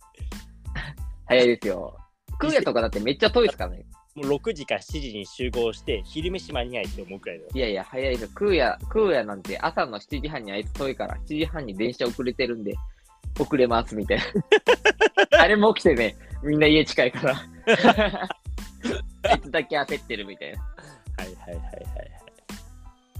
[1.25, 1.97] 早いですよ。
[2.39, 3.85] 空夜とかだってめっちゃ遠いですからね。
[4.15, 7.51] もう6時か7時に集合して、昼飯間に合いって思うくらいだよ。
[7.53, 8.29] いやいや、早いですよ。
[8.33, 12.75] 空夜、空夜なんて朝の7時半にあいつ遠いから、7時半に電車遅れてるんで、
[13.39, 14.23] 遅れますみたいな。
[15.39, 17.41] あれも起きてね、みんな家近いから。
[19.23, 20.61] あいつだけ焦ってるみたいな。
[20.61, 20.67] は
[21.23, 21.63] いはいはいはい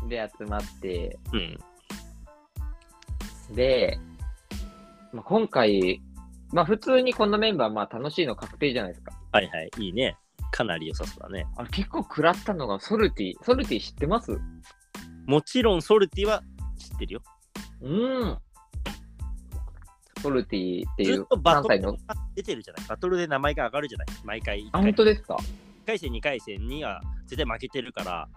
[0.02, 0.10] はい。
[0.10, 1.38] で、集まって、う
[3.54, 3.56] ん。
[3.56, 3.98] で、
[5.14, 6.02] まあ、今回、
[6.52, 9.12] まあ普通にこのメンバー、まあ楽しいの確定じゃないですか。
[9.32, 10.18] はいはい、いいね。
[10.52, 11.46] かなり良さそうだね。
[11.58, 13.44] あれ結構食らったのがソルティ。
[13.44, 14.40] ソルティ知ってます？
[15.28, 16.42] もちろんソルティは
[16.78, 17.22] 知ってるよ。
[17.82, 18.38] うん。
[20.22, 21.98] ソルティっていずっうとバトルの？
[22.36, 22.88] 出てるじゃない？
[22.88, 24.08] バトルで名前が上がるじゃない？
[24.24, 24.82] 毎回1あ、回。
[24.82, 28.28] 本当ですか？1回戦、2回戦には絶対負けてるから、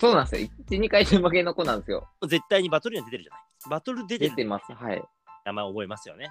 [0.00, 0.48] そうなんですよ。
[0.70, 2.08] 1、2回戦負けの子なんですよ。
[2.28, 3.40] 絶対にバトルには出てるじゃない？
[3.70, 4.72] バトル出てる出てます。
[4.72, 5.02] はい。
[5.44, 6.30] 名前覚えますよね。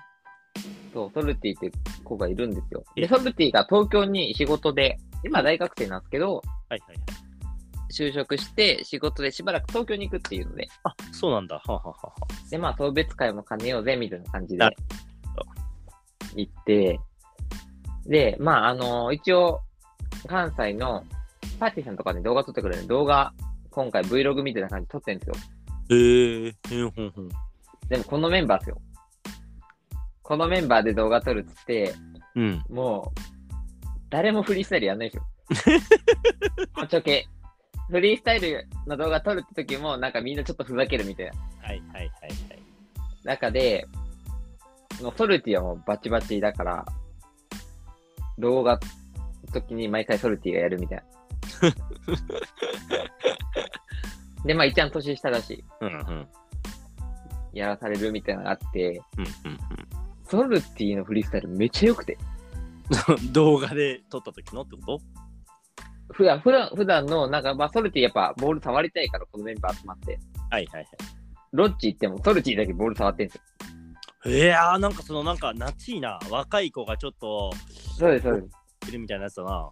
[0.93, 1.71] そう、ソルティって
[2.04, 2.84] 子がいるんですよ。
[2.95, 3.02] え？
[3.02, 6.99] で、ソルティが東京に仕事で、今大学生なんですけど、はいはいはい。
[7.91, 11.58] 就職して仕事でしばらく東京に行くっていうので、あ、そうなんだ。
[11.58, 12.13] はあはあはあは
[12.49, 14.65] で、まあ、送別会も兼ねようぜ、みたいな感じで
[16.36, 16.99] 行って、
[18.08, 19.62] で、まあ、あの一応、
[20.28, 21.04] 関西の
[21.60, 23.32] パーティーさんとかで動画撮ってくれる動画、
[23.69, 25.36] 今回 Vlog みたいな感じで撮ってるんですよ。
[25.89, 26.56] へえー。
[26.71, 27.30] うんうんうん。
[27.89, 28.82] でも、このメンバーですよ。
[30.23, 31.93] このメンバーで動画撮るっつって、
[32.36, 32.63] うん。
[32.69, 33.19] もう、
[34.09, 35.27] 誰もフリースタイルやんないですよ。
[36.75, 37.27] もうちょけ。
[37.89, 41.33] フリースタイルの動画撮るって時も、なんかみんなちょっとふざけるみたいな
[41.67, 42.12] はいはいはいはい。
[43.23, 43.86] 中で、
[45.01, 46.86] もうソルティはもうバチバチだから、
[48.38, 51.03] 動画の時に毎回ソルティがやるみたいな。
[54.45, 56.27] で、まあ一応年下だし、うんうん。
[57.51, 59.25] やらされるみたいなのがあって、うん
[60.33, 62.17] ソルティのフリースタイルめっちゃ良くて。
[63.07, 63.31] うん。
[63.33, 65.01] 動画で撮った時のってこと？
[66.11, 70.19] 普段、普段、普段の、なんか、まあ、ソルティやっぱボール触りたいから、このメンバー集まって。
[70.49, 70.87] はいはいはい。
[71.51, 73.35] ロッチ行っても、ソルティだけボール触ってんです
[74.25, 74.31] よ。
[74.31, 77.51] いやーなんかそのなんか夏いな若い子がちょっと
[77.99, 78.47] そうです、そうで
[78.81, 78.89] す。
[78.89, 79.69] いるみたいなやつだな。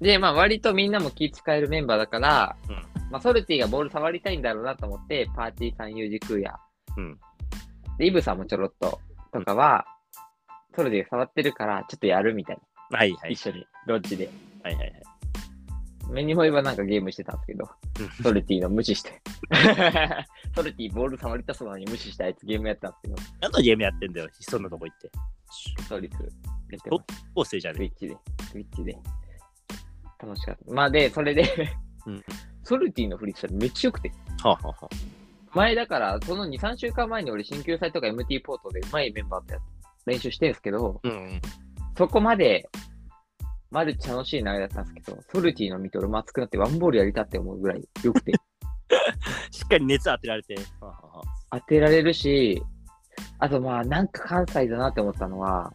[0.00, 2.74] で、まあ、割とみんなも気使えるメンバーだから、うん
[3.10, 6.54] まあ、ソルティがボール触りたいんだろうなと思って、パーティーさん、ユージクーや、
[6.96, 7.18] うん
[7.98, 9.00] で、イブさんもちょろっと、
[9.30, 9.84] とかは、
[10.74, 12.58] ソルティ触ってるから、ちょっとやるみたい
[12.90, 12.98] な。
[12.98, 13.32] はいはい。
[13.32, 14.30] 一緒に、ロッジで。
[14.62, 15.02] はいはいはい。
[16.10, 17.68] 目にもえばなんかゲームしてたんですけど、
[18.00, 19.20] うんソルティの無視して。
[20.54, 25.10] ソルティボール触りたそうなのに無視したやつゲームやったんですけど、何のゲームやってんだよ、そんなとこ行って。
[25.82, 27.24] ストリートやってます。
[27.34, 28.16] 構成じゃねスイッチで。
[28.50, 28.98] スイッチで。
[30.18, 30.72] 楽しかった。
[30.72, 31.44] まあで、それで
[32.06, 32.24] うん
[32.64, 34.10] ソルティのフリースタイルめっちゃ良くて。
[34.42, 34.88] はあ、はあは
[35.54, 39.60] 前だから、その2、3週間前に俺、新旧祭とか MT ポートでうまいメンバーと
[40.06, 41.40] 練習してるんですけど、あ、うんうん。
[41.96, 42.68] そこまで、
[43.70, 48.32] マルチ楽しい流れだったんですけど、ソルティの見て俺も熱くなってワンボールやりたって思うぐらい良くて、
[49.50, 50.56] しっかり熱当てられて。
[51.50, 52.62] 当てられるし、
[53.38, 55.72] あとまあ、なんか関西だなって思ったのは、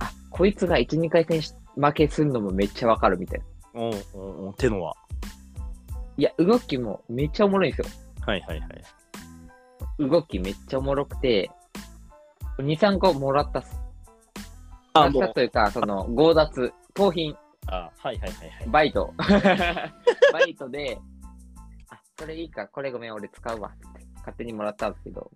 [0.00, 3.40] あ、こいつが1、2回戦し負けするのもめっちゃわかるみたい
[3.74, 3.80] な。
[3.80, 4.54] うんうんうん。
[4.54, 4.94] てのは。
[6.16, 8.01] いや、動きもめっちゃおもろいんですよ。
[8.26, 10.08] はいはいはい。
[10.08, 11.50] 動きめっちゃおもろくて、
[12.58, 13.80] 2、3個もらったっす。
[14.94, 18.68] あ、もらったというか、その、強奪、盗品、あはいはいはいはい。
[18.68, 19.14] バイト。
[20.32, 20.98] バイトで、
[21.90, 25.30] あ、それいいか、これごめん、俺使うわって勝手にもらったんですけど、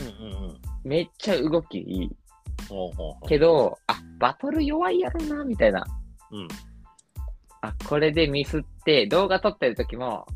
[0.00, 0.60] うんうんうん。
[0.84, 2.16] めっちゃ動きいい。
[2.68, 5.84] ほうほうほうけど、あ、バトル弱いやろな、みたいな。
[6.30, 6.48] うん。
[7.62, 10.26] あ、これでミスって、動画撮ってる時も、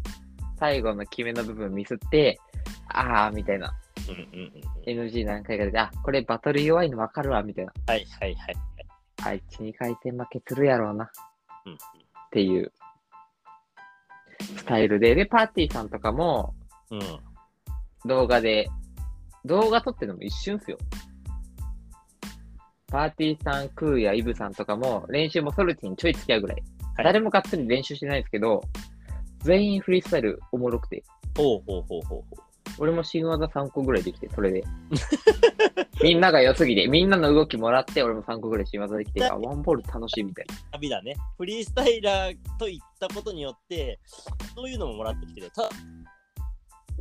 [0.64, 2.40] 最後の決めの部分ミスって、
[2.88, 3.74] あー、みたいな。
[4.08, 4.52] うんうんうん
[4.96, 5.08] うん。
[5.08, 7.72] NG 何回かで、あ、これバトル弱いの分かるわ、みたいな。
[7.86, 8.56] はいはいはい。
[9.22, 11.08] あ、1、2回戦負けするやろうな、っ
[11.66, 11.78] うん
[12.30, 12.72] ていう、
[14.56, 15.14] スタイルで。
[15.14, 16.54] で、パーティーさんとかも、
[16.90, 17.00] うん。
[18.08, 18.70] 動画で、
[19.44, 20.78] 動画撮ってるのも一瞬っすよ。
[22.86, 26.56] パーティーさん、クーやイブさんとかも、練習もソルティにちょい付き合うぐらい。
[26.56, 28.62] はい誰もがっつり練習してないですけど、
[29.44, 31.04] 全員フリースタイルおもろくて、
[31.36, 32.44] ほうほうほうほうほう。
[32.78, 34.64] 俺も新技3個ぐらいできて、それで。
[36.02, 40.54] みんなが良すぎて、みんなの動きもらって、俺も3個ぐらい新技できて、あ、ワンボール楽しいみたいな。
[40.72, 41.14] 旅だね。
[41.36, 44.00] フリースタイラーと言ったことによって、
[44.56, 45.50] そういうのももらってきてる。
[45.50, 45.68] た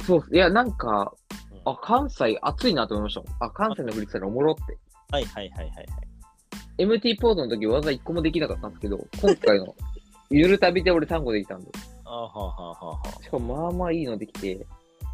[0.06, 1.14] そう、いや、なんか、
[1.52, 3.46] うんあ、関西熱いなと思いました。
[3.46, 4.78] あ、関西のフリースタイルおもろって。
[5.12, 5.88] はいはいはいはいはい。
[6.78, 9.76] MT ポートの時技1個もできなかったんですけど、今回の
[10.30, 11.68] ゆる旅で俺3個できたんで。
[11.72, 13.22] あはははは。
[13.22, 14.66] しかもまあまあいいのできて、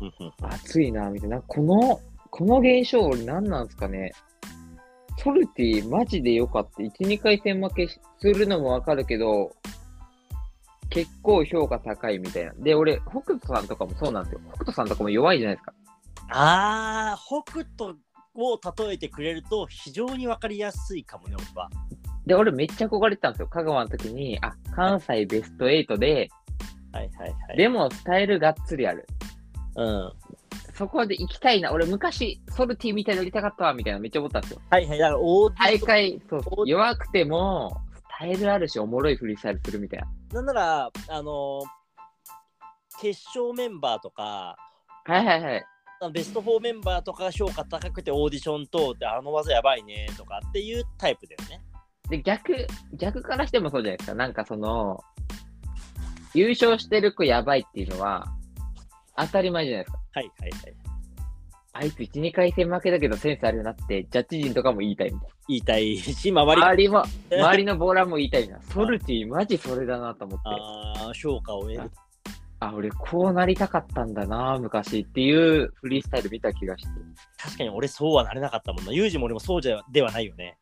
[0.01, 1.41] うんうん熱いな、みたいな。
[1.41, 4.11] この、この現象俺何なんですかね。
[5.17, 6.81] ソルティマジで良かった。
[6.81, 9.51] 1、2回戦負けするのもわかるけど、
[10.89, 12.53] 結構評価高いみたいな。
[12.53, 14.41] で、俺、北斗さんとかもそうなんですよ。
[14.47, 15.73] 北斗さんとかも弱いじゃないですか。
[16.29, 17.97] あー、北斗
[18.35, 21.69] を例えてくれると非常にわかりやすいかもね、俺は。
[22.25, 23.47] で、俺めっちゃ憧れてたんですよ。
[23.47, 26.29] 香川の時に、あ、関西ベスト8で、
[26.91, 27.57] はいはいはい。
[27.57, 29.07] でもスタイルがっつりある。
[29.75, 30.03] うん。
[30.05, 30.13] は
[30.73, 31.73] そこで行きたいな。
[31.73, 34.61] 俺昔、ソルティみたいになりたかったわ、みたいなめっちゃ思ったんですよ。
[34.71, 34.87] いはい。
[34.87, 40.07] だからオーディ大会、そうそう弱くても、スタイルあるし、おもろいフリースタイルするみたいな。
[40.35, 41.79] なんなら、あのー
[43.01, 44.57] 決勝メンバーとか、
[45.05, 45.65] はいはいはい。
[46.01, 51.61] あのベスト4メンバーとかが評価高くてオーディション通ってあの技やばいねとかっていうタイプだよね。
[52.09, 54.15] で、逆、逆からしてもそうじゃないですか。
[54.15, 54.99] なんかその、
[56.33, 58.25] 優勝してる子やばいっていうのは、
[59.17, 59.99] 当たり前じゃないですか。
[60.13, 60.75] はいはいはい。
[61.71, 66.55] あいつ1、2回戦負けだけどセンスあるよなって、ジャッジ陣とかも言いたいみたい言いたいし、周な。
[66.55, 67.03] りが周りも、
[67.47, 68.61] 周りのボーラーも言いたいな。
[68.61, 70.43] ソルティマジそれだなと思って。
[70.45, 71.91] あー評価を得る。
[72.61, 76.89] あ、俺こうなりたかったんだな、昔っていうフリースタイル見た気がして。
[77.37, 78.91] 確かに俺そうはなれなかったもんな。
[78.91, 80.57] ユージも俺もそうじゃではないよね。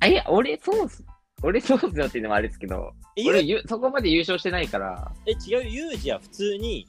[0.00, 1.04] あ、いや、俺そうっす。
[1.42, 6.86] 俺そうっすよっていうのもあれですけど、え、俺ユゆそこまで優勝してないから、え違うよ、ユージは普通に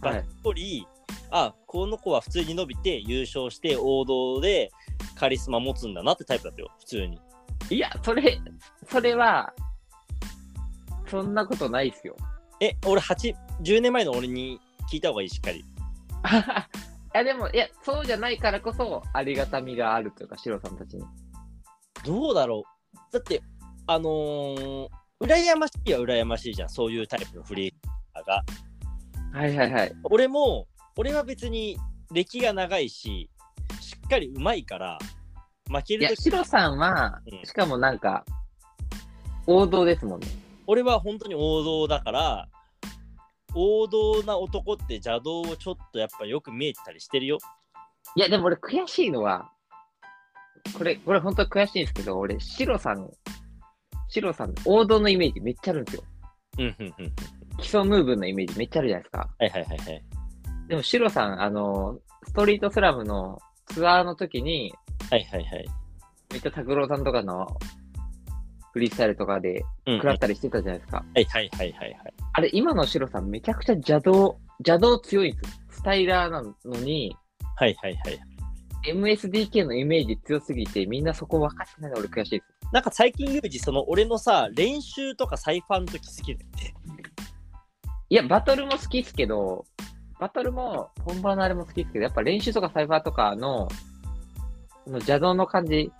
[0.00, 0.86] バッコリ、
[1.30, 4.70] あこの子は普通に伸びて優勝して王道で
[5.18, 7.18] カリスマ持つんだなってタイプだったよ、普通に。
[7.70, 8.38] いや、それ、
[8.88, 9.52] それは、
[11.08, 12.16] そんなことないっすよ。
[12.60, 14.60] え、俺8、10年前の俺に
[14.92, 15.60] 聞いた方がいい、しっかり。
[15.60, 15.64] い
[17.14, 21.04] や、でも、いや、そうじゃないからこそ、ありがたみがあるというか、シロさんたちに。
[22.04, 23.42] どうだろうだって、
[23.88, 24.88] あのー、
[25.20, 27.74] 羨ましいは羨ましいじゃん、そういうタイプのフリー
[28.14, 28.44] ターが。
[29.32, 29.92] はいはいはい。
[30.04, 31.76] 俺も、俺は別に
[32.12, 33.30] 歴が長いし、
[33.80, 34.98] しっかり上手いから、
[35.70, 38.24] 負けいや、るときシロさんはう、んしかもなんか、
[39.46, 40.26] 王道ですもんね。
[40.66, 42.48] 俺は本当に王道だから、
[43.54, 47.38] 王道な男って邪道をちょっとやっぱよく見えてたりしてるよ。
[48.16, 49.50] いや、でも俺悔しいのは、
[50.76, 53.10] これ、これ本当に悔しいんですけど、俺、シロさん、
[54.16, 56.02] シロさん、王道のイメージめっちゃあるんですよ。
[56.58, 57.12] うんうんうん。
[57.58, 59.28] 基礎ムーブのイメージめっちゃあるじゃないですか。
[59.38, 60.04] はいはいはいはい。
[60.68, 64.72] でも、シロさん、あの、ストリートスラムのツアーの時に、
[65.10, 65.66] はいはいはい。
[66.32, 67.46] めっちゃ拓郎さんとかの
[68.72, 70.96] フリースタイルとかでうんうん食らったりしてたじゃないですか。
[70.96, 72.00] はいはいはいはいはい。
[72.32, 75.56] あれ、今のシロさんめちゃくちゃ邪道、邪道強いんですよ。
[75.72, 77.14] スタイラーなのに、
[77.56, 78.18] はいはいはい。
[78.92, 82.72] MSDK のイメージ強すぎて、みんなそこ分かってないの俺悔しいです。
[82.72, 86.74] なんか最近ユージ、その俺のさ、練習とかサイファーの時好きだよね。
[88.08, 89.64] いや、バトルも好きですけど、
[90.18, 93.68] バトルも本番のあれも好きですけど、やっぱ練習とかサイファーとかの、
[94.84, 95.92] この邪道の感じ、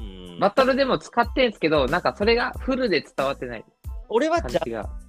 [0.00, 3.64] うん、バトルでも使ってんすけど、なんかそれがフルで伝わってない
[4.08, 4.62] 俺はじゃ。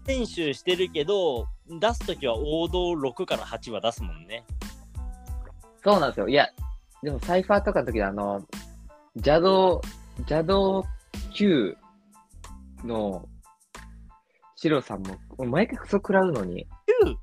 [0.08, 4.46] 練習してるけど、出す時は王道6から8は出すもんね。
[5.84, 6.28] そうなんですよ。
[6.28, 6.48] いや、
[7.02, 8.48] でもサイファーとかの時のあの、
[9.15, 9.82] 邪道、
[10.19, 10.86] 邪道
[11.34, 11.76] 9
[12.86, 13.28] の
[14.56, 16.62] シロさんも、毎回クソ食らうのに。
[16.62, 16.65] い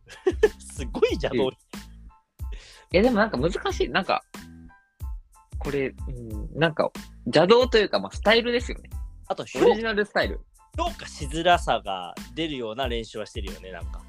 [0.61, 1.51] すごい邪道。
[2.93, 3.89] や、でもなんか難しい。
[3.89, 4.23] なんか、
[5.59, 6.91] これ、うん、なんか、
[7.27, 8.91] 邪道というか、まあ、スタイルですよね。
[9.29, 10.41] あと評オリジナルスタイル。
[10.77, 14.01] 評価しづらさが出るような練習はしてるよね、なんか。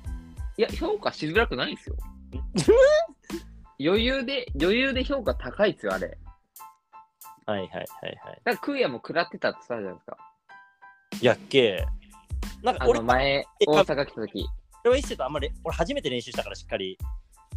[0.57, 1.95] いや、評価しづらくないんですよ。
[3.85, 6.17] 余裕で、余裕で評価高いですよ、あれ。
[7.45, 8.41] はいはいはいはい。
[8.43, 10.17] だから、クーヤも食らってたって言ったじゃないですか。
[11.21, 11.85] やっけ
[12.63, 14.47] なんかあ俺の前、大阪来た時。
[14.83, 16.97] 俺は一世とあんまり、俺初めて練習したからしっかり。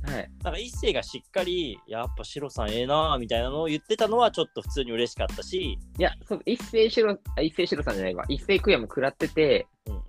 [0.03, 0.31] はい。
[0.43, 8.25] なんか一世がしっかり、やっぱシロさんええなーみたいなのを言ってたのはちょっと普通に嬉しかったし、いや、そう、一斉シロ、あ、一斉シロさんじゃないわ。
[8.29, 10.05] 一斉クーヤも食らってて、うんうん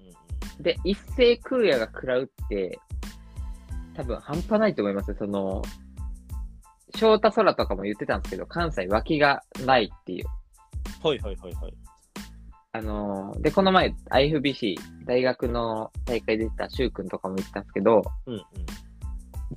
[0.62, 2.80] で、一斉クーヤが食らうって、
[3.96, 5.16] 多分半端ないと思いますよ。
[5.18, 5.62] その、
[6.96, 10.26] 翔太空とかも言ってたんですけど、関西脇がないっていう。
[11.04, 11.10] うん。
[11.10, 11.74] はいはいはいはい。
[12.74, 18.44] あのーで、この前、IFBC、大学の大会で出たシュウ君とかも言ってたんですけど、うんうん。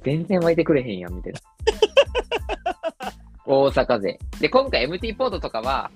[0.05, 1.41] 全然湧いてくれへんやん、みたいな。
[3.45, 4.19] 大阪勢。
[4.41, 5.91] で、今回 MT ポートとかは、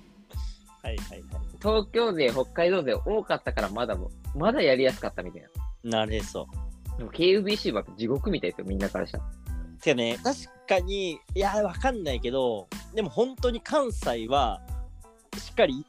[0.82, 1.22] はいはいはい。
[1.60, 5.42] 東京勢、北海道勢多かったからまだも、まだやりやすかったみたい
[5.84, 6.00] な。
[6.00, 6.48] なれそ
[6.96, 6.98] う。
[6.98, 9.24] でも KUBC は地獄みたいですよ、みんなからしたら。
[9.82, 14.62] てかね、確かに、いや、わかんないけど、でも本当に関西は、
[15.36, 15.84] しっかり、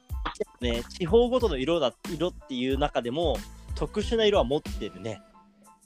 [0.61, 3.37] ね、地方ごとの色だ、色っていう中でも、
[3.75, 5.21] 特殊な色は持ってるね。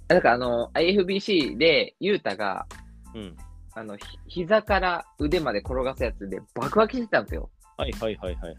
[0.08, 2.66] だからあの、IFBC で、ユータが、
[3.14, 3.38] うん。
[3.74, 7.50] あの、ひ膝から腕まで転がすやつで爆湧きしてたんですよ。
[7.78, 8.56] はいはいはいはいはい。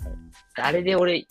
[0.56, 1.26] あれで俺、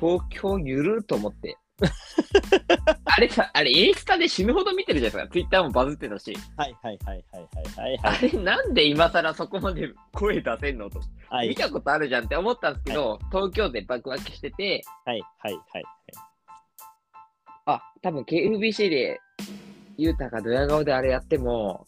[0.00, 1.56] 東京ゆるーと思って。
[3.04, 5.32] あれさ、あれ、インスタで死ぬほど見てるじゃないですか。
[5.32, 6.36] ツイッターもバズってたし。
[6.56, 11.00] はいはいはいはいはいはいあれ、なんで今更そこまで 声出せんのと。
[11.28, 11.48] はい。
[11.48, 15.84] 見たことあるじゃんって思ったんですけど、東京で爆湧きしてて、はいはいはい。
[17.66, 19.20] あ、多分 KFBC で、
[19.98, 21.86] ユータがドヤ顔であれやっても、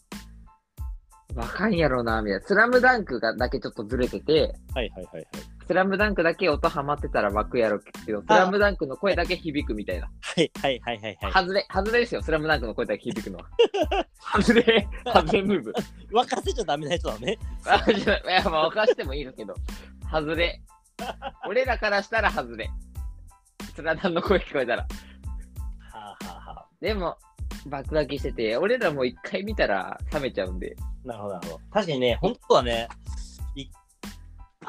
[1.34, 2.46] わかんやろうな、みたいな。
[2.46, 5.26] スラムダンクがだけちょっとずれてて、はいはいはいはい。
[5.68, 10.06] スラムダンクだけ音ハマってたら湧くやろけど、スラムダンクの声だけ響くみたいな。
[10.06, 11.32] はいはいはいはいはい。
[11.32, 13.44] 外れ、外れですよ、スラムダンクの声だけ響くのは。
[14.42, 15.74] 外れ、外れムーブ。
[16.10, 17.32] 沸かせちゃダメな人だね。
[17.34, 19.54] いや、まあ、沸かしてもいいですけど、
[20.10, 20.62] 外れ。
[21.46, 22.70] 俺らからしたら外れ。
[23.74, 24.82] スラダンの声聞こえたら。
[24.82, 24.88] は
[25.92, 26.66] あはあはあ。
[26.80, 27.18] でも、
[27.66, 30.74] 爆湧きしてて、俺らも一回見たら冷めちゃうんで。
[31.04, 31.60] なるほどなるほど。
[31.70, 33.27] 確かにね、本当はね、い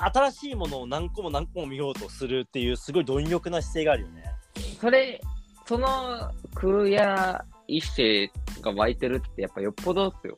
[0.06, 4.24] 新しいものを何個も何個も見ようとするっていうすごい貪欲な姿勢があるよね。
[4.80, 5.22] それ、
[5.66, 8.32] その空や一世
[8.62, 10.38] が湧いてるってやっぱよっぽどっすよ。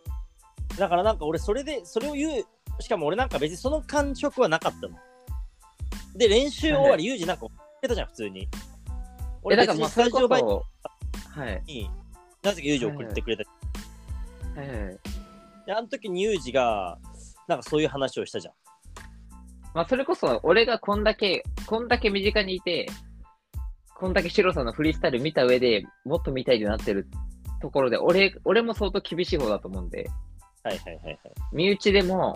[0.78, 2.46] だからなんか俺それで、それを言う、
[2.82, 4.98] しかも俺なんか別にその感触はなかったの。
[6.16, 8.42] で、練習終わり、ユージなんか言ってたじゃん、普通に。
[8.42, 8.48] え、
[9.44, 10.66] 俺だからスタジオバイそ
[11.34, 11.64] はい。
[11.66, 11.90] に、
[12.44, 13.44] なぜかユージ送ってくれた。
[14.60, 15.00] はいはい。
[15.66, 16.98] で、あの時にユージが、
[17.48, 18.54] なんかそういう話をしたじゃん。
[19.74, 22.88] まあ、それこそ、俺がこんだけ、こんだけ身近にいて、
[23.96, 27.08] こんだけシロさんのフリースタイル見た上でもっと見たいってなってる
[27.62, 30.10] ところで、俺、俺も相当厳しい方だと思うんで、
[30.64, 31.20] はいはいはいはい。
[31.54, 32.36] 身内でも、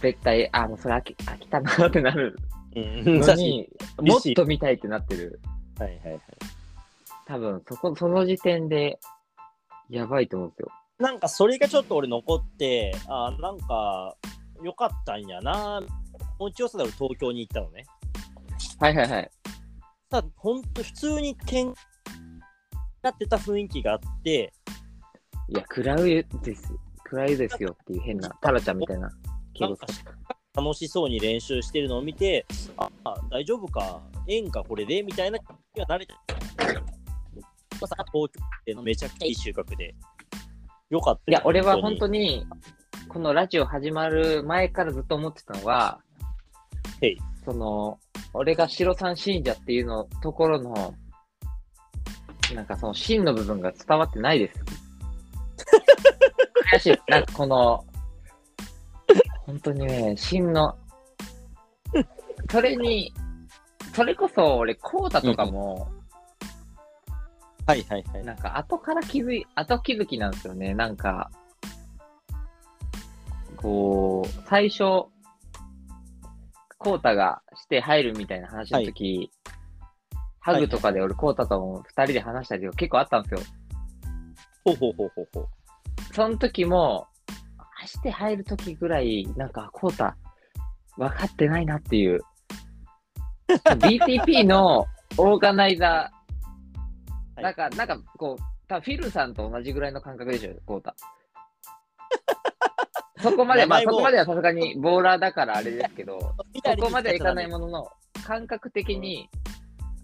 [0.00, 2.36] 絶対、あ、もうそれ飽き飽きたなってなる
[2.76, 3.68] うん、の確かに、
[3.98, 5.40] もっと見たいってなってる。
[5.78, 6.20] はいはいはい。
[7.26, 8.98] 多分、そこ、その時点で、
[9.88, 10.68] やばいと思うんですよ。
[10.98, 14.16] なんかそれがちょっと俺残って、あーなんか
[14.62, 15.80] 良かったんやな。
[16.38, 17.84] もちよさ東京に行ったのね。
[18.78, 19.30] はいはいはい。
[20.10, 21.74] ただ、ほんと普通に喧嘩
[23.02, 24.52] なってた雰囲気があって、
[25.48, 26.62] いや、食らうです。
[27.04, 29.10] 食らうですよっていう変な、タラちゃんみたいな
[29.54, 30.60] 敬語使ってた。
[30.60, 32.44] 楽しそうに練習してるのを見て、
[32.76, 35.02] あ、あ大丈夫か、ええんか、これで？
[35.02, 35.44] みたいな気
[35.78, 36.12] が慣れて
[37.80, 39.94] まさ東京でのめちゃくちゃいい収穫で、
[40.90, 41.38] よかったよ。
[41.38, 42.44] いや、俺は本当に。
[43.08, 46.00] に、このラジオ始まる前からずっと思ってたのは、
[47.44, 47.98] その、
[48.34, 50.94] 俺が白さん信者っていうのところの、
[52.54, 54.62] なんかその真の部分が伝わってないです。
[56.74, 56.98] 悔しい。
[57.10, 57.84] なんかこの、
[59.46, 60.76] 本当にね、真の、
[62.50, 63.14] それに、
[63.94, 65.88] それこそ俺、コータとかも、
[67.66, 68.24] はいはいはい。
[68.24, 70.74] なんか後から気づい、後気づきなんですよね。
[70.74, 71.30] なんか、
[73.60, 74.78] こう、最初、
[76.78, 79.30] コータがして入るみたいな話の時、
[80.40, 83.40] ハグとかで俺、コータとも二人で話したりとか結構あったんですよ。
[84.64, 85.48] ほうほうほうほうほう。
[86.14, 87.06] その時も、
[87.88, 90.16] して入る時ぐらい、なんか、コータ、
[90.96, 92.20] 分かってないなっていう。
[93.48, 94.86] BTP の
[95.16, 96.10] オーガナイザー、は
[97.40, 100.94] いなんか、なんか、こう、多分フィルさんと同じぐらいの感覚でしょ、コータ。
[103.20, 106.18] そこまで、まあそこまではさすがにボーラーだからあれですけど、
[106.64, 107.88] そこまではいかないもものの、
[108.24, 109.28] 感覚的に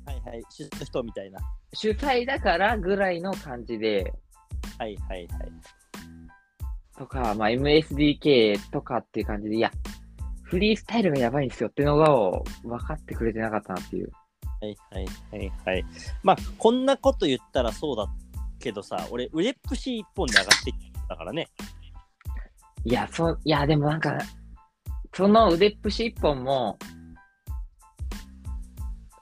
[0.07, 0.43] はいはい。
[0.51, 1.41] 主の人みたいな。
[1.73, 4.13] 主催だからぐらいの感じで、
[4.79, 5.53] はいはいはい。
[6.97, 9.71] とか、まあ MSDK とかっていう感じで、いや、
[10.43, 12.15] フリースタイルがやばいんですよってのが
[12.63, 14.11] 分かってくれてなかったなっていう。
[14.61, 15.07] はいはい
[15.39, 15.85] はいはい。
[16.23, 18.07] まあ、こんなこと言ったらそうだ
[18.61, 21.49] けどさ、俺、腕っぷし一本で上がってきたからね。
[22.85, 24.19] いや、そう、いや、でもなんか、
[25.15, 26.79] その腕っぷし一本も、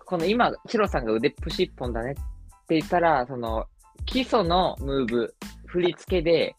[0.04, 2.14] この今、チロさんが腕っぷし一本だねっ
[2.66, 3.66] て言ったら、その、
[4.04, 5.34] 基礎のムーブ、
[5.66, 6.56] 振り付けで、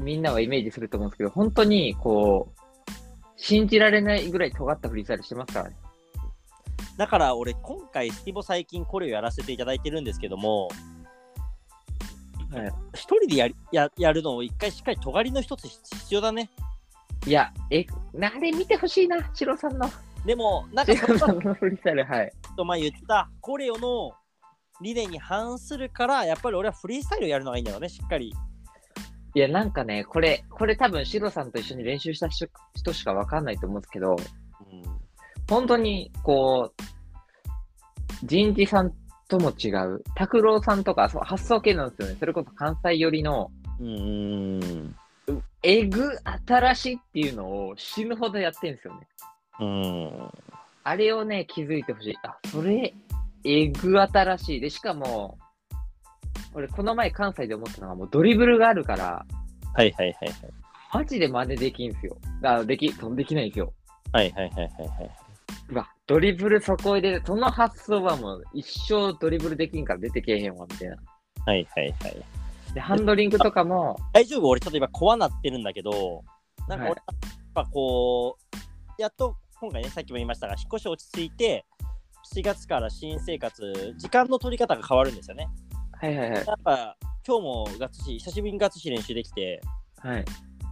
[0.00, 2.90] みんなはイメージすると思うんですけど、本当に、こう、
[3.36, 5.76] 信じられないぐらい尖ったフリースタイルしてますからね。
[6.98, 10.68] だから俺、今回、スティボ最近これをやらせていただいてるんですけども、
[12.94, 16.50] 一人でやりややるのを一回しっかり尖りの一つ必要だね。
[17.26, 17.86] いや、え、
[18.20, 19.90] あれ見てほしいな、チロさんの。
[20.24, 22.32] でも、なんかチ そのロさんのフリースタイル、はい。
[22.56, 24.12] と前言ったコレオの
[24.80, 28.34] 理念に反するから、やっぱり俺はフリースタイルをやるのがいいんだろうね、しっかり。
[29.34, 34.96] いや、なんかね、これ、これ多分、シロさんと一緒に練習した人人しかわかんないと思うんですけど、うん
[35.48, 36.82] 本当に、こう、
[38.26, 38.92] 人事さん
[39.28, 42.16] とも違う、拓郎さんとか、そう発想系なんですよね。
[42.18, 43.50] それこそ関西寄りの、
[43.80, 44.94] うーん。
[45.62, 46.16] えぐ
[46.46, 49.08] 新しいっていうのを死ぬほどやってるんですよね。
[49.60, 50.30] うん。
[50.84, 52.18] あれをね、気づいてほしい。
[52.22, 52.94] あ、それ、
[53.42, 54.60] えぐ新しい。
[54.60, 55.38] で、しかも、
[56.54, 59.26] 俺、この前関西で思ったのが、もうドリブルがあるから、
[59.74, 60.34] はいはいはいはい。
[60.92, 62.16] マジで真似できんすよ。
[62.42, 63.72] あ、でき、できないんですよ。
[64.12, 65.25] はいはいはいはいはい。
[65.68, 67.22] うわ、ドリブルそこ入れる。
[67.26, 70.96] その発想はもう一生ドリブルできんから出てけえへんわ、みたいな。
[71.44, 72.24] はいはいはい。
[72.74, 74.48] で、ハンドリングとかも、大丈夫？
[74.48, 76.22] 俺ちょっと今怖なってるんだけど、
[76.68, 78.36] なんかはい俺、やっぱこ
[78.98, 81.64] う、やっと今回ね、さっきも言いましたが、引っ越し落ち着いて、
[82.34, 85.48] 4月から新生活、時間の取り方が変わるんですよね。
[86.00, 86.46] はいはいはい。
[86.46, 86.96] やっぱ
[87.26, 89.60] 今日もガッツし、久しぶりにガッツし練習できて、
[89.98, 90.24] はい。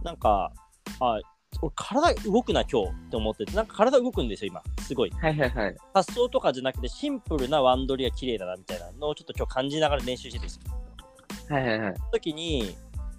[0.03, 0.51] なんか、
[0.99, 1.19] あ、
[1.61, 4.61] 俺体動くな今日って思ってて、なんか体動くんですよ、今。
[4.83, 5.11] すごい。
[5.11, 5.75] はいはいはい。
[5.93, 10.59] 発想とかじゃなくて、シンプルなワンドリが綺麗だなみたいなのをちょっと今日感じながら練習してて、そ
[11.53, 11.93] はいはいはい。
[11.93, 12.75] の時に、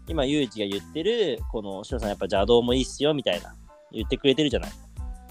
[0.09, 3.55] 今、ユージが言ってる、この、シロさんやっぱ邪道もいいっすよみたいな、
[3.93, 4.71] 言ってくれてるじゃない。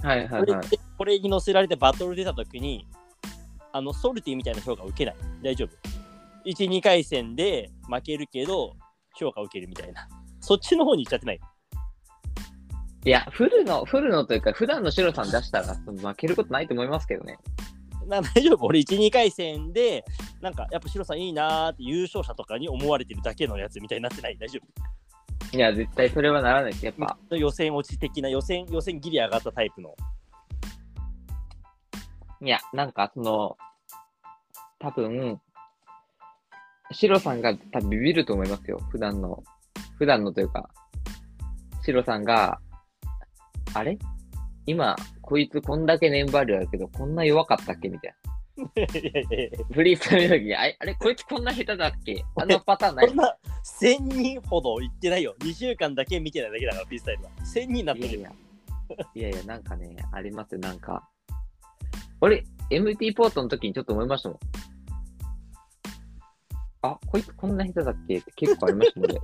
[0.02, 0.68] はいはいはい。
[0.98, 2.88] これに乗せられてバトル出た時に、
[3.72, 5.16] あの、ソルティみたいな評価を受けない。
[5.42, 5.70] 大丈夫。
[6.46, 8.76] 1、2回戦で負けるけど、
[9.18, 10.08] 評価を受けるみたいな。
[10.40, 11.40] そっちの方に行っちゃってない。
[13.06, 17.38] いや、フルの、フルのというか、普段のシロさん出したら負けることないと思いますけどね。
[18.08, 20.04] な大丈夫俺1、2回戦で、
[20.42, 24.38] なんかやっぱシロさんいいなーって優勝者とかに思われてるだけのやつみたいになってない？
[24.38, 24.60] 大丈
[25.54, 26.86] いや、絶対それはならないです。
[26.86, 29.96] やっぱ、夫予選落ち的な予選、予選ギリ上がったタイプの。
[32.42, 33.56] いや、なんかその、
[34.80, 35.40] 多分、
[36.92, 38.80] シロさんが多分ビビると思いますよ。
[38.90, 39.44] 普段の、
[40.00, 40.70] 普段のというか、
[41.84, 42.60] シロさんが、
[43.76, 44.00] あれ？
[44.66, 47.90] 今、こいつこんだけ粘りあるけど、こんな弱かったっけ？
[47.90, 48.32] みたいな。
[49.74, 50.96] フリースタイルの時に、あれ、あれ？
[50.96, 52.24] こいつこんな下手だっけ？
[52.38, 53.36] あのパターンないそんな
[53.82, 55.36] 1000人ほど行ってないよ。
[55.42, 57.30] 2週間だけ見てないだけだから、フリースタイルは。
[57.42, 58.22] 1000人になってるよ。
[58.22, 58.32] いやい
[59.24, 61.08] や、いやいや、なんかね、ありますよ、なんか。
[62.22, 64.40] 俺、MT ポートの時にちょっと思いましたもん。
[66.86, 68.18] あ、こいつこんな下手だっけ？
[68.18, 69.20] って結構ありましたね。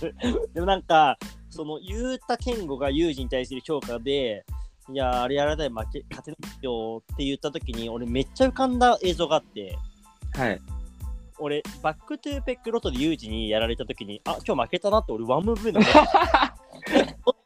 [0.54, 4.44] でもなんか、その、ゆうたけんごがユージに対する評価で、
[4.92, 9.76] いや、あれやらない負け、勝てないよって言った時に、俺めっちゃ浮かんだ映像があって、
[10.32, 10.60] はい。
[11.38, 16.56] 俺、バックトゥーペックロトでユージにやられた時に、あ、今日負けたなって俺ワンムーブ目で思った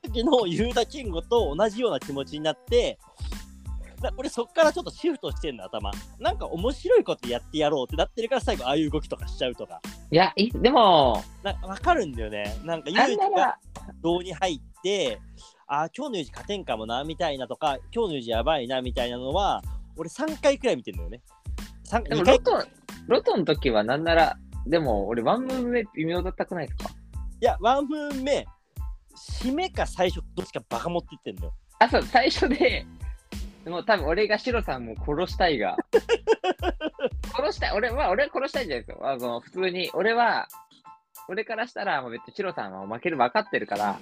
[0.08, 3.43] 時のユーダ健吾と同じような気持ちになって、だ
[4.16, 5.90] 俺そっからちょっとシフトしてんの頭。
[6.18, 9.80] なんか面白いことやってやろうってなってるから最後ああいう動きとかしちゃうとか。
[10.10, 12.56] いや、いでも、なんかわかるんだよね。
[12.64, 13.58] なんかユなんージが
[14.22, 15.20] に入って、
[15.66, 19.62] あー今日のユージ勝てんかもなみたいなとか、今日のユージやばいなみたいなのは、
[19.96, 21.22] 俺3回くらい見てんのよね。
[21.88, 22.64] 3でも2回ロトン、
[23.08, 24.36] ロトの時はなんなら、
[24.66, 26.90] でも俺ワンムーン目微妙だったくないですか？
[27.40, 28.46] いや、ワンムーン目、
[29.40, 31.54] 締めか最初、どっちかバカ持ってってんのよ。
[31.78, 32.86] あ、そう、最初で、
[33.66, 35.76] もう多分俺がシロさんも殺したいが、
[37.34, 38.98] 殺したい、俺は、俺は殺したいじゃないですよ。
[39.02, 40.48] あの普通に、俺は、
[41.28, 43.98] 俺からしたら、もう別にシロさんは負ける分かってるから、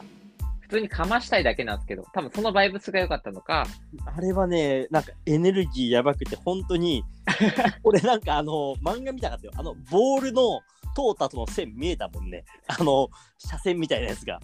[0.61, 3.67] 普通にかましたいだけなんですけど、多分そのバイブスが良かったのか、
[4.05, 7.05] あれはね、なんかエネルギーやばくて、本当に、
[7.85, 9.53] 俺なんかあの、漫画見たかったよ。
[9.57, 10.61] あの、ボールの
[10.95, 12.45] 通った後の線見えたもんね。
[12.67, 13.09] あの、
[13.39, 14.41] 車線みたいなやつが。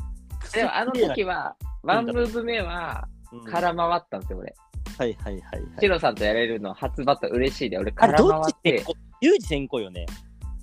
[0.53, 4.55] でもあの時は、ワンムーブ目は、うん空回ったんですよ、俺。
[4.99, 5.63] はいはいはい、はい。
[5.81, 8.99] シロさんとやれるの初バット嬉しいで、俺あれ、空ど回ってっち先、行？
[9.21, 10.07] ユージ先行よね。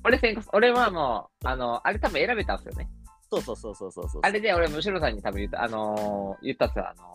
[0.04, 2.90] 俺先行、俺はもう、あの、あれ多分選べたんですよね。
[3.32, 4.22] そうそうそうそうそうそう。
[4.24, 7.14] あれで俺もシロさんに多分言った、あのー言ったっすよあの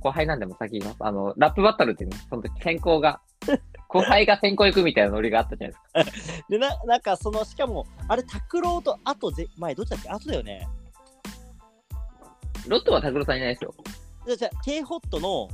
[0.00, 0.96] 後輩なんでも先言います。
[1.00, 3.20] あの、ラップバトルってね、その時先行が、
[3.88, 6.42] 後輩が先行行くみたいなノリがあったじゃないですか。
[6.50, 10.08] でな、なんかその、しかも、あれ、拓郎と後ぜ、前、どっちだっけ？
[10.10, 10.68] 後だよね。
[12.66, 13.74] ロットは拓郎さんいないですよ。
[14.36, 15.48] じゃあ K ホットの、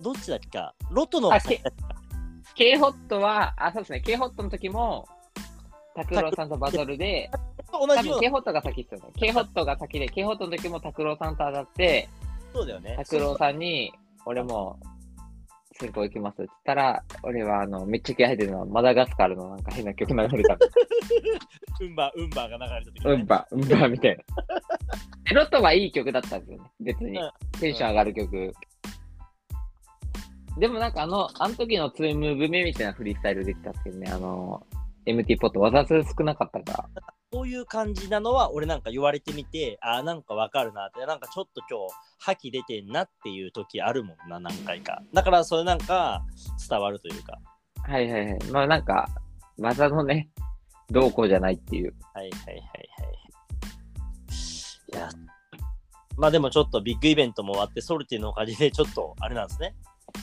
[0.00, 0.74] どっちだっけか？
[0.90, 1.62] ロトのあ K-
[2.54, 5.06] K ホットは、あ、そうですね、K ホットの時も、
[5.94, 7.30] 拓郎さんとバトルで、
[7.72, 8.32] と同じよう K な。
[8.32, 9.06] ホットが先ですよね。
[9.16, 12.08] K ホットが先で、K ホットの時も拓郎さんと当たって、
[12.54, 12.94] そうだよね。
[12.96, 13.92] 拓郎さんに、
[14.24, 14.78] 俺も、
[15.78, 20.56] 先行行きますって言ったら、俺はあの、めっちゃ気合入ってるのは、マダガスカルのなんか変な曲流れた。
[21.80, 24.22] ウンバー、ウンバーが流れた時、うんば、うんばみたいな。
[25.30, 27.30] えロットはいい曲だったんですよね、別にうん。
[27.60, 28.52] テンション上がる曲。
[30.58, 34.66] でもなんかあの、あの時の2ムーブ目みたいなフリースタイルできたんですけどね、あの、
[35.06, 36.88] MT ポット技数少なかったから。
[37.32, 45.02] そういう感じなのは、俺なんか言われてみて、あーなんかわかるなって、なんかちょっと今日、覇気出てんなっていう時あるもんな、何回か。
[45.12, 46.24] だから、それなんか
[46.68, 47.38] 伝わるというか。
[47.82, 48.38] はいはいはい。
[48.50, 49.08] まあなんか、
[49.58, 50.28] 技のね、
[50.90, 51.94] どうこうじゃないっていう。
[52.14, 53.16] はいはいはいはい。
[54.94, 55.08] いや、
[56.16, 59.74] まあでもちょっとビッグイベントも終わって、ソルティのおかげでちょっとあれなんですね。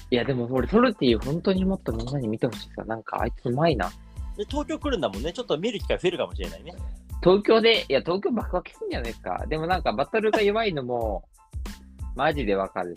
[0.09, 3.89] いやでも俺、ソルティ本当にもっとみんなに見てほしいですなんかあいつうまいな。
[4.37, 5.31] で、東京来るんだもんね。
[5.31, 6.73] ちょっと見る機会増えるかもしれないね。
[7.21, 9.45] 東京で、いや東京爆破きすんじゃないですか。
[9.47, 11.23] でもなんかバトルが弱いのも、
[12.15, 12.93] マジでわかる。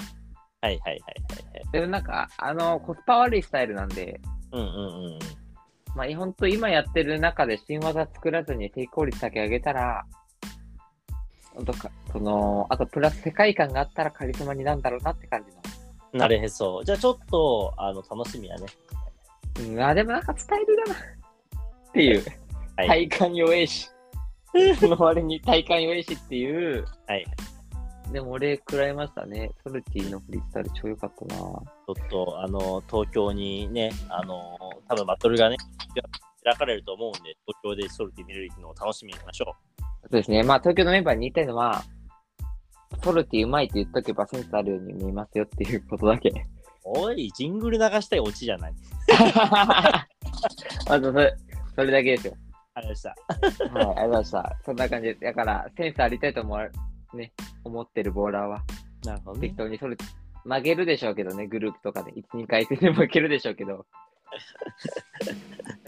[0.61, 1.73] はいはいはいはいはい。
[1.73, 4.21] でもなんか、あの、コスパ悪いスタイルなんで、
[4.53, 5.19] うんうんうん。
[5.95, 10.05] まあ、本当今やってる中で新技作らずに成功率だけ上げたら、
[11.55, 15.56] 本当か、その、あとプラス世界観があったらカリスマになんだろうなって感じ
[16.17, 16.85] なれへそう。
[16.85, 18.67] じゃあちょっと、あの、楽しみやね。
[19.61, 19.73] の。
[19.73, 20.95] うん、あ、でもなんかスタイルだな。
[20.95, 22.25] っていう。
[22.77, 23.89] はい体感弱えし。
[24.79, 26.85] その割に体感弱えしっていう。
[27.07, 27.27] はい。
[28.13, 29.51] でも俺、食らいましたね。
[29.67, 31.37] ソルティのフリースタイル超良かったな。
[31.37, 31.61] ちょ
[31.93, 34.57] っと、あの、東京にね、あの、
[34.89, 35.57] 多分バトルがね、
[36.45, 39.57] 開かれると思うんで、東京でソルティ見れるのを楽しみにしましょ
[40.03, 40.43] そうですね。
[40.45, 41.83] まあ、東京のメンバーに言いたいのは、
[43.03, 46.31] ソルティうまいって言っとけばセンスあるように見えますよっていうことだけ。
[46.31, 46.35] う。
[46.85, 48.75] おい、ジングル流したいオチじゃない。
[50.89, 51.37] まずそれ、
[51.75, 52.35] それだけですよ。
[52.75, 53.09] ありました。
[53.09, 54.57] はい、ありがとうございました。
[54.65, 55.21] そんな感じです。
[55.21, 56.69] だから、センスありたいと思わ、
[57.15, 57.33] ね、
[57.65, 58.63] 思ってるボーラーは、
[59.05, 59.97] なるほど適当にそれ、
[60.45, 62.13] 曲げるでしょうけどね、グループとかで。
[62.13, 63.87] 1、2回戦で負けるでしょうけど。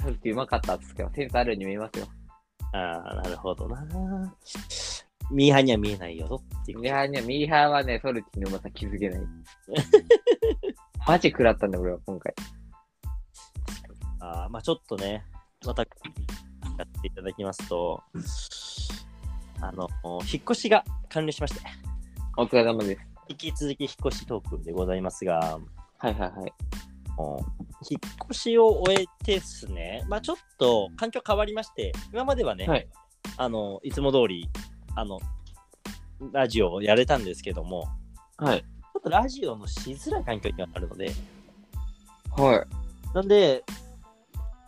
[0.01, 2.07] ソルティうまかったっすけど、センスあるように見えますよ。
[2.73, 4.35] ああ、なるほどな。
[5.31, 6.81] ミーハーには見えないよっていう。
[6.81, 9.21] ミーハーには、ミーハーはね、ソルティのうまさ気づけない。
[11.07, 12.35] マジ食らったんだ、俺は今回。
[14.21, 15.25] あーまあちょっとね、
[15.65, 15.89] またや
[16.85, 18.03] っていただきますと、
[19.61, 19.89] あの、
[20.33, 21.61] 引っ越しが完了しまして、
[22.37, 23.03] お疲れ様です。
[23.29, 25.59] 引き続き引っ越しトークでございますが、
[25.99, 26.53] はいはいはい。
[27.17, 28.01] もう引っ
[28.31, 32.89] 越しを終えてですね、まあちょっと環境変わりまして、今まではね、はい
[33.37, 34.49] あの、いつも通り、
[34.99, 35.21] あの、
[36.33, 37.89] ラジオをやれたんですけども、
[38.37, 38.61] はい。
[38.61, 41.13] ちょっとラジオのしづらい環境にはなるので、
[42.37, 43.15] はい。
[43.15, 43.65] なんで、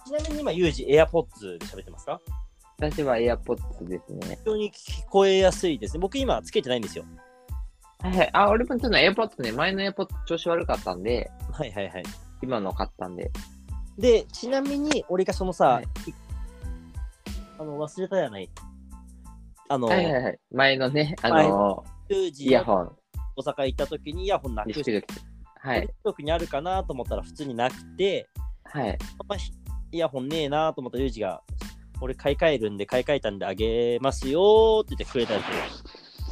[0.06, 2.20] ちなみに今、ユージ、AirPods で喋ってますか？
[2.78, 4.38] 私は AirPods ですね。
[4.38, 6.00] 非常に聞こえやすいですね。
[6.00, 7.04] 僕今つけてないんですよ。
[7.98, 8.30] はいはい。
[8.32, 12.02] あ、俺もちょっと AirPods ね、前の AirPods 調子悪かったんで、はいはいはい。
[12.40, 13.32] 今の買ったんで。
[13.98, 15.86] で、ちなみに俺がそのさ、はい
[17.58, 18.48] あの忘れたじゃない。
[19.70, 20.38] あの、はいはいはい。
[20.50, 22.92] 前のね、あのユージイヤホン。
[23.36, 25.06] 大阪行った時にイヤホンなくして、
[25.60, 25.88] はい。
[26.02, 28.26] 特にあるかなと思ったら普通になくて、
[28.64, 28.98] はい。
[29.92, 31.40] イヤホンねえなと思ったらユージが、
[32.00, 35.54] 俺買い替えるんで買い替えたんであげますよーって言ってくれたりとか。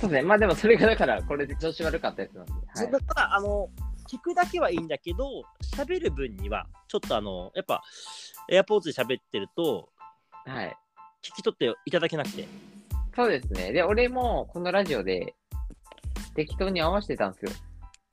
[0.00, 0.22] そうですね。
[0.22, 2.52] まあでもそれがだから、これで調子悪かったやつなんで。
[2.52, 2.98] はいだ。
[2.98, 3.68] から、あの、
[4.10, 5.44] 聞くだけはいいんだけど、
[5.76, 7.84] 喋る分には、ちょっとあの、やっぱ、
[8.50, 9.90] エアポーツで喋ってると、
[10.44, 10.76] はい。
[11.22, 12.48] 聞き取っていただけなくて。
[13.18, 13.72] そうですね。
[13.72, 15.34] で、俺もこのラジオで
[16.36, 17.50] 適当に合わせてたんですよ。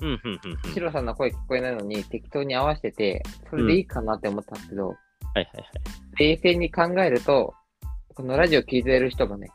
[0.02, 0.74] うん、うん、うん、うん。
[0.74, 4.98] シロさんの声聞こえないのに適当に合わせてて、それでいいかなって思ったんですけど、はい
[5.36, 5.66] はいはい。
[6.18, 7.54] 冷静に考えると、
[8.16, 9.52] このラジオ聞いてる人もね、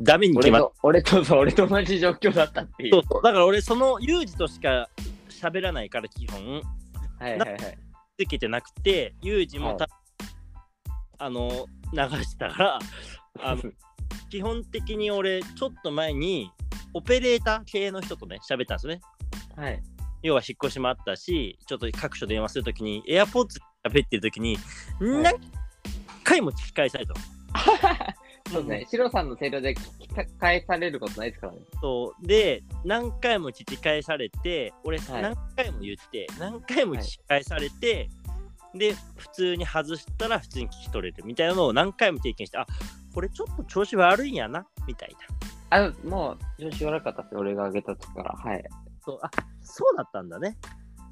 [0.00, 2.94] ダメに決まっ俺と、俺と、そう俺と同じ状況だったっていう。
[2.94, 4.88] そうそうだから俺、そのユージとしか
[5.28, 6.62] 喋らないから、基本、
[7.18, 7.58] はいはいはい。
[8.24, 9.86] つけてなくて、ユージもた、
[11.18, 12.78] あの、流してたから、
[13.42, 13.62] あの
[14.34, 16.50] 基本的に俺、ちょっと前に、
[16.92, 19.00] オペレーター系の人とね、喋ったんですよね。
[19.54, 19.80] はい。
[20.24, 24.58] 要は引っ越しもあったし、ちょっと各所電話するときに、エアポッツ喋ってるときに、
[25.00, 25.38] 何
[26.24, 27.20] 回も聞き返されたの。
[28.50, 28.86] そうですね。
[28.90, 30.08] シロさんの声量で聞き
[30.40, 31.60] 返されることないですからね。
[31.80, 38.08] そうで、何回も聞き返されて、俺、はい何回も言って、何回も聞き返されて、
[38.74, 42.66] で、普通に外したら普通に聞き取れるみたいなのを何回も経験して、あ
[43.14, 45.16] これちょっと調子悪いんやな、みたい
[45.70, 45.86] な。
[45.86, 47.40] あ、もう調子悪かったですよ。
[47.40, 48.32] 俺があげた時から。
[48.32, 48.64] はい。
[49.04, 49.30] そうあ
[49.62, 50.56] そうだったんだね。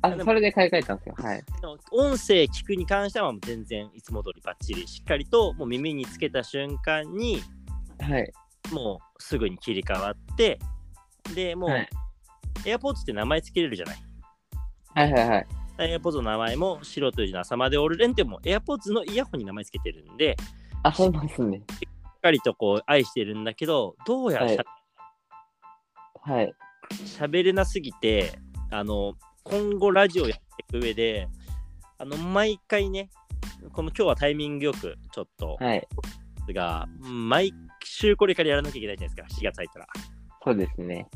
[0.03, 1.15] あそれで買い替えたんですよ。
[1.17, 1.45] はい。
[1.93, 7.41] 音声聞くに関してはもう全然いつも通りバッチリしっかりともう耳につけた瞬間に
[8.01, 8.33] はい。
[8.73, 10.59] もうすぐに切り替わって
[11.35, 11.89] でもう、はい。
[12.65, 13.97] AirPods って名前つけれるじゃない。
[14.95, 15.47] はいはいはい。
[15.79, 20.45] AirPods の名前も白という字の朝までオルレンっても AirPods のイヤホンに名前つけてるんでし
[20.83, 21.63] あ、そうなんですね。
[22.23, 24.65] っかりとこう愛してるんだけどどうやらしゃ
[26.25, 26.53] はい。
[27.19, 28.39] 喋、れなすぎて
[28.71, 29.15] あの
[29.45, 31.29] 今後ラジオやっていく上で
[31.99, 33.11] あの毎回ね
[33.73, 35.89] この今日はタイミングよくちょっとはい。
[36.53, 37.53] が、毎
[37.85, 39.87] 週これからやらなきゃいけないじゃないですか、4月入ったら。
[40.45, 41.09] そうですね。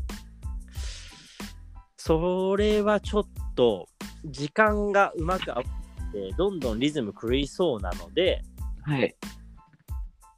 [1.97, 3.25] それはちょっ
[3.57, 3.89] と、
[4.25, 5.63] 時間がうまく合わ
[6.13, 8.43] せて、どんどんリズム狂いそうなので、
[8.83, 9.17] はい。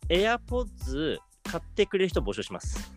[0.09, 2.93] AirPods 買ってくれる人募集します。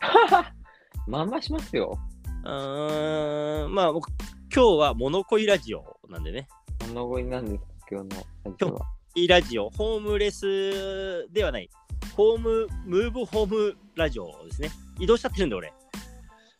[1.06, 1.98] まんましますよ。
[2.44, 4.08] うーん、まあ、僕
[4.52, 6.48] 今日はモノコイラジオなんでね。
[6.88, 8.86] 物乞いなんです、今日のラジオは。
[9.14, 11.68] いいラジオ、ホームレスではない、
[12.16, 14.70] ホーム、ムーブホームラジオですね。
[14.98, 15.72] 移動しちゃってるんで、俺。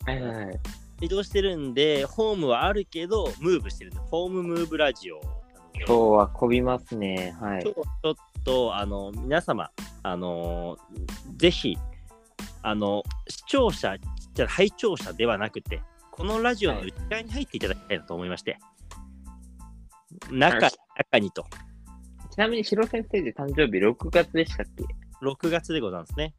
[0.05, 0.59] はいはいはい。
[1.01, 5.19] 移動してるんで、ホームはあるけど、ムーブしてるんで、ホームムーブラジオ。
[5.87, 7.35] 今日はこびますね。
[7.39, 7.61] はい。
[7.63, 9.71] 今日はちょっと、あの、皆様、
[10.03, 10.77] あの
[11.37, 11.77] ぜひ、
[12.63, 13.95] あの、視聴者、
[14.33, 18.57] じゃ拝聴者ではなくて、このラジオの内側に入っていただきたいなと思いまして、
[20.29, 21.45] 中、はい中にと、
[22.31, 24.83] ちなみに、白先生で誕生日6月でしたっけ
[25.25, 26.33] ？6月でございますね。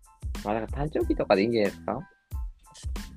[0.45, 1.99] まあ、だから誕生日とかでいいんじゃないですか？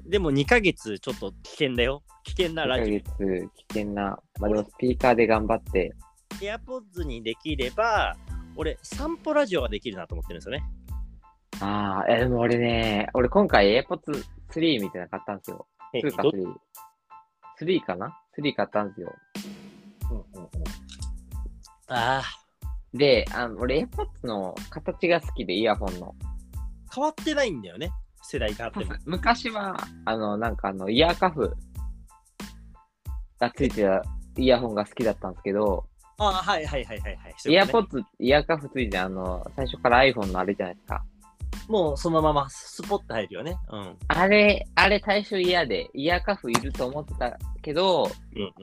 [0.07, 2.03] でも2ヶ月ちょっと危険だよ。
[2.23, 4.19] 危険な ?2 ヶラジ月、危険な。
[4.39, 5.93] まあ、でもスピーカーで頑張って。
[6.41, 6.45] オ。
[6.45, 8.15] AirPods にできれば、
[8.55, 10.63] 俺、散歩ラジオができるなと思ってるんですよね。
[11.61, 15.67] ああ、え、でも俺ね、俺今回 AirPods 3みたいなの買ったんですよ。
[15.93, 16.55] 2かど3。
[17.61, 19.15] 3かな ?3 買ったんですよ。
[21.87, 22.23] ああ、
[22.93, 26.15] で、あの俺 AirPods の形が好きで、イヤホンの。
[26.93, 27.91] 変わってないんだよね。
[28.21, 28.95] 世代があっても。
[29.05, 31.55] 昔は、あの、なんかあの、イヤーカフ
[33.39, 34.01] がついてた
[34.37, 35.85] イヤホンが好きだったんですけど、
[36.17, 37.35] ああ、はいはいはいはいはい。
[37.45, 41.03] イヤーポッッツ、イヤーカフついて、あの、最初から iPhone のあれじゃないですか。
[41.67, 43.57] もうそのままスポッと入るよね。
[43.71, 43.97] うん。
[44.07, 48.53] あれ、あれ最初嫌で、イヤーカフいると思ってたけど、うん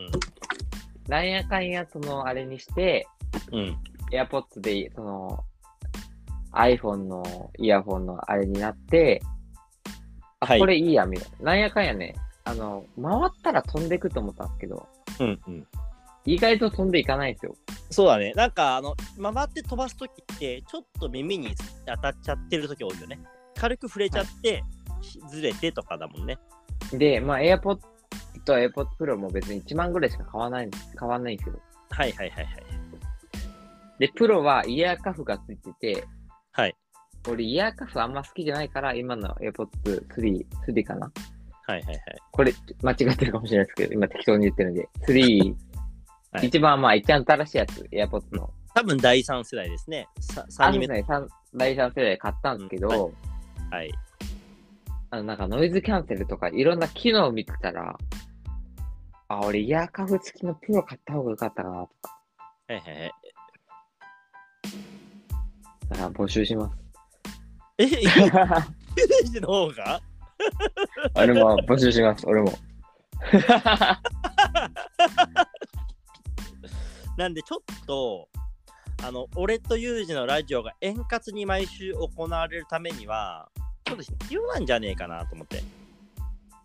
[1.08, 3.06] なんやかんやそのあれにして、
[3.50, 3.58] うん。
[3.60, 3.78] うん。
[4.10, 5.44] AirPods で、その、
[6.52, 9.20] iPhone のイヤホンのあれになって、
[10.40, 11.46] あ、はいこれいいや、みたいな。
[11.46, 14.86] なんやかんやね、あの、回ったら飛んでくと思ったんですけど、
[15.20, 15.66] うんうん。
[16.24, 17.54] 意外と飛んでいかないんですよ。
[17.90, 18.32] そうだね。
[18.34, 21.54] なんか、あの、回って飛ばすときって、ちょっと耳に
[21.86, 23.20] 当たっちゃってるとき多いよね。
[23.56, 24.64] 軽く触れちゃって、
[25.30, 26.38] ずれてとかだもんね。
[26.92, 27.80] で、まあ、AirPods
[28.44, 31.58] と AirPods Pro も別に1万ぐらいしか買わない、買わないんですよ。
[31.90, 32.64] はいはいはいはい。
[33.98, 36.04] で、プロはイヤーカフがついてて、
[36.52, 36.76] はい。
[37.28, 41.12] 俺イヤーカフあんま好きじゃないから、今の AirPods 3、3かな
[41.66, 42.00] はいはいはい。
[42.32, 42.52] これ
[42.82, 45.54] 間違ってるかもしれないですけど、今適当に言ってるんで、3、
[46.32, 48.50] はい一番まあ、一番新しいやつ、AirPods の。
[48.74, 50.08] 多分第3世代ですね。
[50.20, 50.86] さ3人目。
[50.88, 51.28] 第3
[51.94, 53.12] 世代買ったんですけど、
[53.70, 53.92] はい。
[55.10, 57.98] あのなんかノイズキャンセルとかいろんな機能を見てたら、
[59.28, 62.18] あ、俺イヤーカフ付きのプロ買った方がよかったかなとか、
[62.68, 63.12] はいはいはい。
[65.90, 66.76] だから募集します。
[67.76, 67.90] え、 イ
[69.34, 70.00] メの方が？
[71.14, 72.52] 俺も募集します、俺も。
[77.16, 78.28] なんでちょっと、
[79.04, 83.48] あの、俺とユージのラジオが円滑に毎週行われるためには、
[83.84, 85.62] ちょっと必要なんじゃねえかなと思って。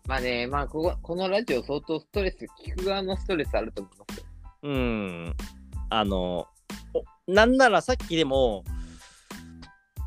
[0.06, 4.24] まあね、まあここ、このラジオ相当ストレス、聞く側のストレスあると思いますよ。
[4.62, 5.36] うん。
[5.90, 6.46] あの、
[6.94, 8.64] おなんならさっきでも、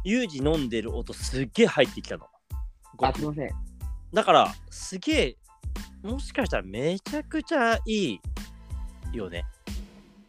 [0.03, 2.25] ユージ飲んでる音すっげえ入ってきたの。
[3.01, 3.49] あ、すいません。
[4.13, 5.37] だから、すげえ、
[6.01, 8.19] もしかしたらめちゃくちゃいい
[9.13, 9.45] よね。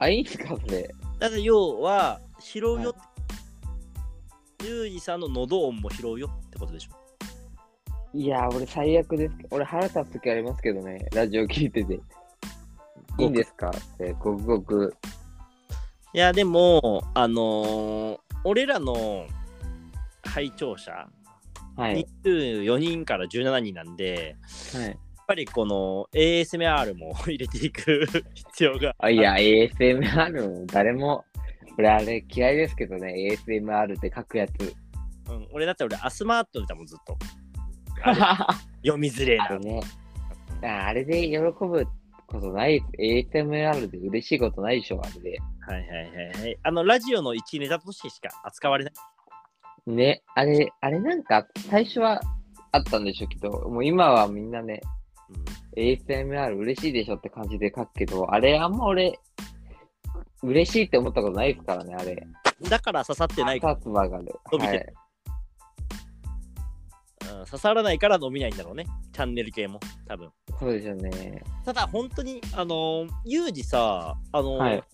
[0.02, 0.90] あ、いいんすか、それ。
[1.18, 2.94] だって要は、拾うよっ
[4.58, 6.90] て、ユージさんの喉音も拾うよってことでしょ。
[8.14, 12.00] いやー、俺最悪です俺腹立つ時ありますけどね、ラジオ聞いてて。
[13.18, 13.70] いいんですか？
[13.70, 14.94] って、ごくごく。
[16.14, 19.26] いや、でも、あのー俺らの
[20.24, 21.08] 拝聴者、
[21.76, 22.04] はい。
[22.24, 24.36] 24人から17人なんで、
[24.74, 24.98] はい。
[25.22, 31.24] やっぱりこの ASMR も入れていく必要があいや、ASMR も誰も、
[31.78, 33.14] 俺あれ嫌いですけどね、
[33.46, 34.74] ASMR って書くやつ。
[35.30, 37.16] うん、俺だって俺アスマートだもんずっと
[38.02, 38.20] あれ
[38.84, 39.80] 読みづれえなね。
[40.60, 41.86] ああれで喜ぶ
[42.26, 42.82] ことない。
[42.98, 45.38] ASMR で嬉しいことないでしょ、あれで。
[45.60, 48.94] はいはいはいはいあのラジオの一ネタとしてしか扱われない
[49.86, 52.20] ね、あれ、あれなんか最初は
[52.72, 54.80] あったんでしょうけど、もう今はみんなね、
[55.76, 59.18] ASMR 嬉しいでしょって感じで書くけど、あれあんま俺、
[60.42, 62.26] 嬉しいって思ったことないですからね、あれ。
[62.60, 64.34] うん、だから刺さってない、立つ場がある。
[64.52, 64.92] 伸びて。
[67.32, 71.42] うん、刺さらないから伸びないんだろうねチャンネル系も多分そうですよね。
[71.64, 74.84] ただ本当にあのーユージさあのーはい。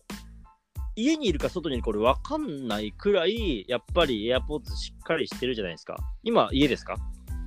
[0.94, 6.96] 家にいるか外にいるか俺分かんないくらいやっぱり AirPods しっかりしてるじゃないですか今家ですか？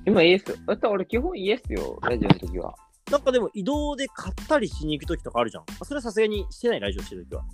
[0.06, 0.44] 今イエス。
[0.66, 2.74] だって俺基本イエスよ、ラジオの時は。
[3.10, 7.44] なんかでも移動で買ったりしに行く時とかあるじゃんそれはさすがにしてないラジオしてる時は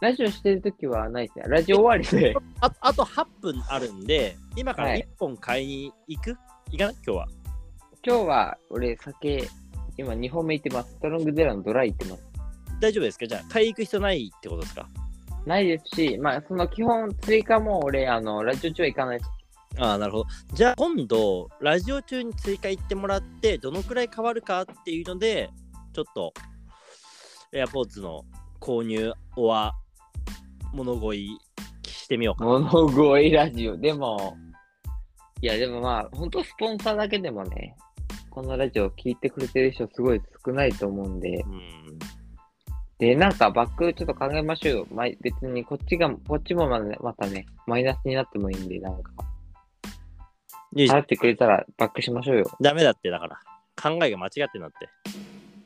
[0.00, 1.44] ラジオしてる時はないですね。
[1.48, 2.34] ラジオ終わりで。
[2.60, 6.36] ああと8分あるんで今からはい1本買いに行く、
[6.70, 6.94] 行かない？
[6.94, 7.28] 今日は
[8.06, 9.48] 今日は俺酒、
[9.98, 10.92] 今2本目行ってます。
[10.92, 12.22] ストロングゼロのドライ行ってます。
[12.80, 13.26] 大丈夫ですか？
[13.26, 14.88] じゃあ買い行く必要ないってことですか？
[15.44, 19.20] ないですし、まあその基本追加も俺、あの、ラジオ中は行かない。
[19.78, 20.26] ああなるほど。
[20.52, 25.50] じゃあ今度ラジオ中に追加行ってもらってどのくらい変わるかっていうので
[25.92, 26.32] ちょっと
[27.52, 28.24] AirPods の
[28.60, 29.74] 購入は
[30.72, 31.38] 物乞い
[31.84, 33.76] してみようか物乞いラジオ？
[33.76, 34.36] でも、
[35.40, 37.76] いやでもまあ、本当スポンサーだけでもね、
[38.30, 41.98] このラジオ聞いてくれてる人すごい少ないと思うんで、うん。
[42.98, 44.86] で、なんかバックちょっと考えましょうよ。
[44.92, 49.12] ま、別にこっちが、こっちもま,、ね、またね、マイナスになってもいいんで、なんか、
[50.74, 52.50] ユージ払ってくれたらバックしましょうよ。
[52.60, 53.40] ダメだってだから
[53.80, 54.88] 考えが間違ってんなって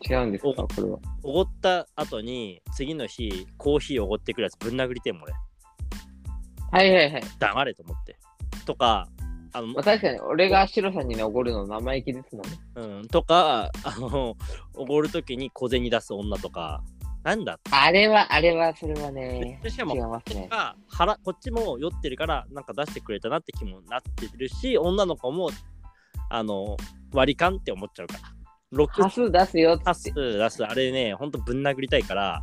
[0.08, 0.98] 違うんですかおこれは。
[1.22, 5.32] おごった後に次の日コーヒーおごってくるやつぶん殴りてんもん俺
[6.72, 7.22] はいはいはい。
[7.38, 8.16] 黙れと思って
[8.66, 9.08] とか
[9.56, 12.58] あのまあ、確かに、俺がシロさんにね、おごるの生意気ですもんね。
[12.74, 14.36] うん、とか、あの、
[14.74, 16.82] おごるときに小銭出す女とか、
[17.24, 17.58] なんだ？
[17.70, 20.00] あれは、あれは、それはね、でしかもね。
[20.50, 25.48] が腹こっちも酔ってるから、なんか出してくれたなって気もなってるし、女の子も、
[26.30, 26.76] あの、
[27.12, 28.20] 割り勘って思っちゃうから。
[28.78, 30.36] 6端数出すよっパスつって。
[30.36, 32.42] 出す、あれね、ほんとぶん殴りたいから、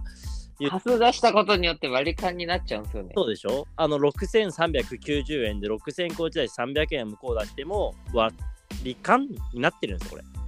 [0.69, 3.13] 端数出したことによって割り勘になっちゃうんですよね。
[3.15, 3.67] そうでしょ？
[3.75, 8.35] あの、6390円で6000個内だし300円向こう出しても割
[8.83, 10.40] り勘になってるんですよ、これ。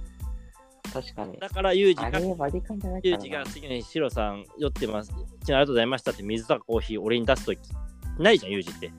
[0.94, 1.36] 確かに。
[1.38, 3.14] だから、ユージがユ。
[3.14, 5.10] ージが次の日、シロさん酔ってます。
[5.12, 7.58] ありがとうございましたって水とかコーヒー俺に出すとき
[8.18, 8.92] ないじゃん、ユージって。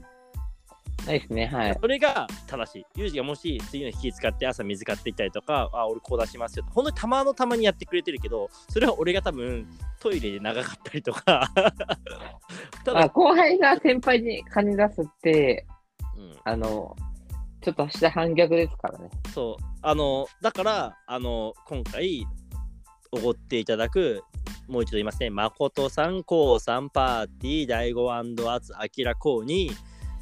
[1.05, 1.77] ないですね、はい。
[1.79, 2.85] それが正しい。
[2.97, 6.65] ユージがもし次の日気使って朝水買っていったりとか、あ、俺こう出しますよ。
[6.71, 9.67] 本当にたまのたまにやってくれてるけど、それは俺が多分
[10.01, 11.49] トイレで長かったりとか。
[12.83, 15.65] たまあ、だ、後輩が先輩に金出すって、
[16.17, 16.95] うん、あの、
[17.61, 19.09] ちょっとした反逆ですからね。
[19.33, 19.74] そう。
[19.87, 22.25] あの、だから、あの、今回、
[23.11, 24.23] おごっていただく、
[24.67, 28.23] もう一度言いますね、誠さん、こうさん、パーティー、第五ア
[28.59, 29.69] ツ、アキラ、こうに、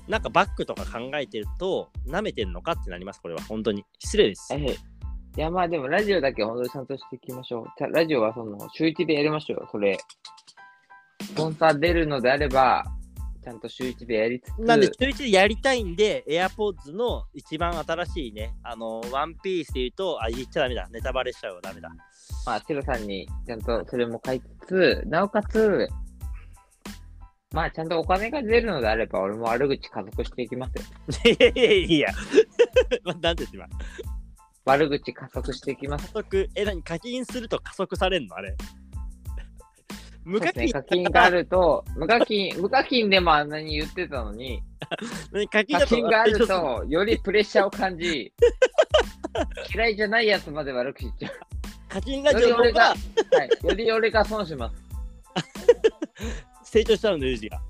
[0.09, 3.41] なんかバックとか考えてると、舐めてんのかってなります、これは。
[3.43, 3.85] 本当に。
[3.99, 4.53] 失礼です。
[4.53, 4.75] え
[5.37, 7.93] いや、まあでも、ラジオだけ本当にちゃんとしていきましょう。
[7.93, 9.97] ラジオはその、週一でやりましょうよ、それ。
[11.21, 12.83] スポンサー出るのであれば、
[13.43, 20.87] ちゃんと週1でやりつつ、なんで、週一でやりたいんで、AirPods の一番新しいね、あの、ワンピースで言うと、あ、言っちゃダメだ。
[20.91, 21.89] ネタバレしちゃうよ、ダメだ。
[22.45, 25.87] まあ、シロさんにちゃんとそれも書いつつ、なおかつ、
[27.51, 31.31] まあ、ちゃんとお金が出るのであれば、俺も悪口加速していきますよ。
[31.31, 32.09] いやいやいやいや。
[33.21, 33.67] なんで今、
[34.65, 36.13] 悪口加速していきます加。
[36.13, 38.55] 速、え、何課金すると加速されんのあれ。
[40.25, 44.61] 無課金ね、課金があると、無課金、無課金でもあんなに言ってたのに、
[45.31, 48.33] 何課金課金があると、よりプレッシャーを感じ、
[49.73, 51.31] 嫌いじゃないやつまで悪く言っちゃ
[51.89, 52.39] 課金ラう。
[52.39, 54.75] ジオより俺が、はい、より俺が損します。
[56.63, 57.61] 成長しちゃうの、ユージが。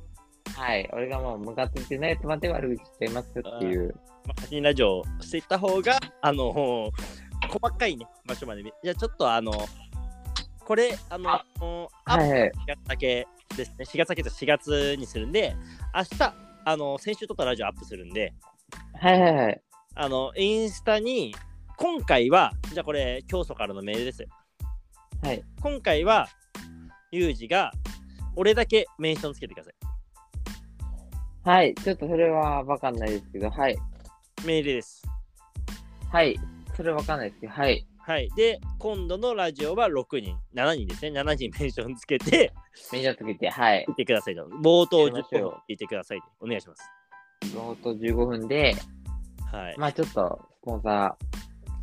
[0.56, 3.96] はい、俺がもうムカついてないやつまで悪口してますっていう。
[4.26, 6.92] まあ、課金ラジオをしていった方が、あの
[7.50, 8.72] 細かいね、場所まで見。
[8.84, 9.52] じゃあちょっとあの、
[10.66, 11.66] これ、あの、あアップ
[12.06, 12.52] はいはい。
[12.52, 13.86] 4月だけですね。
[13.86, 15.56] 4月だけと4月にするんで、
[15.94, 16.36] 明日、
[16.66, 18.34] あの、先週撮ったラジオアップするんで、
[19.00, 19.62] はいはいはい。
[19.96, 21.36] あの、インスタに、
[21.78, 24.26] 今回は、じゃあこれ、教祖からのメールです。
[25.22, 25.44] はい。
[25.62, 26.28] 今回は、
[27.12, 27.72] ユージが、
[28.36, 29.74] 俺だけメンションつけてください。
[31.44, 33.78] はい、ちょっとそれはわかんないですけど、はい。
[34.46, 35.04] メールです。
[36.12, 36.40] はい。
[36.76, 37.86] それわかんないですけど、はい。
[38.06, 38.30] はい。
[38.36, 41.18] で、今度のラジオは6人、7人ですね。
[41.18, 42.52] 7人メンションつけて、
[42.92, 43.86] メジャーつけて、はい。
[43.88, 44.46] 見てくださいと。
[44.62, 46.20] 冒頭10やりましょう分聞いてください。
[46.42, 46.84] お願いします。
[47.56, 48.76] ノート15分で、
[49.50, 49.76] はい。
[49.78, 51.18] まあちょっと、スポンサ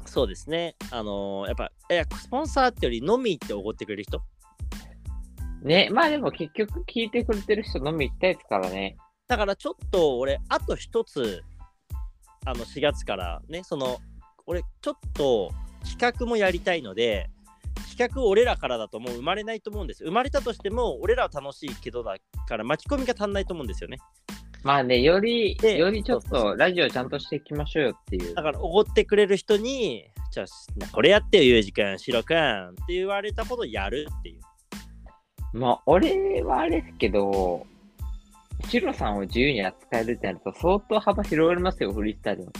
[0.04, 0.76] そうですね。
[0.90, 5.66] あのーやっぱ、いや、スポンサーってより飲みっておごってくれる人ー。
[5.66, 8.98] ね、まあでも結局聞いてくれてる人飲み行ったやつからね。
[9.26, 11.42] だからちょっと俺、あと一つ、
[12.44, 13.98] あの4月からね、その、
[14.46, 15.50] 俺、ちょっと
[15.84, 17.30] 企画もやりたいので、
[17.90, 20.08] 企画俺らからだともう生まれないと思うんですよ。
[20.08, 22.16] 生まれたとしても、俺らは楽しいけどだ
[22.48, 23.98] から巻き込みが足んないと思うんですよね。
[24.62, 28.42] まあね、より、でよりちょっとラジオちゃんとしていきましょうよっていうだ。
[28.42, 30.46] から、おごってくれる人に、じゃあ、
[30.92, 34.40] これやってよ、ゆうじくん、しろくんって言われたことをやるっていう。
[35.52, 37.66] まあ俺はあれですけど、
[38.68, 42.52] シロさんを自由に扱えるってなると相当幅広がりますよ、フリースタイルの。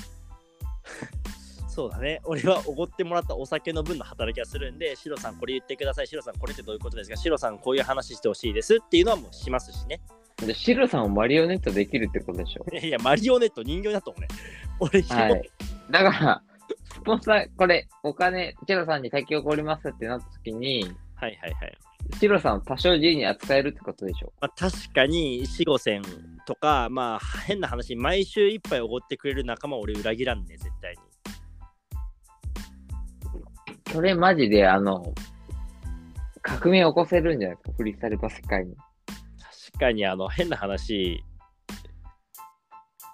[1.70, 2.20] そうだね。
[2.24, 6.06] 俺はおごってもらったお酒の分の働きはするんで、シロさんこれ言ってください。
[6.08, 7.16] シロさんこれってどういうことですか？
[7.16, 10.00] シロさんこういう話してほしいですっていうのはもうしますしね。
[10.36, 12.64] でシロさんをマリオネットできるってことでしょ？
[12.76, 14.28] いや、マリオネット人形だと思うね。
[14.80, 15.50] 俺、紐はい。
[15.90, 16.42] だから、
[16.92, 21.78] スポンサー、これ、お金、シロさんに先送りますってなった時に、はいはいはい。
[22.18, 24.32] シロさんを多少自由に扱えるってことでしょ？
[24.40, 26.02] まあ、確かに、四五千
[26.46, 30.98] とか、まあ、変な話、毎週一杯おごってくれる仲間を俺裏切らんね、絶対に。
[33.92, 35.12] それマジで、あの、
[36.42, 38.76] 革命起こせるんじゃないですか、フリースタイルバスケ界に。
[38.76, 41.22] 確かに、あの、変な話、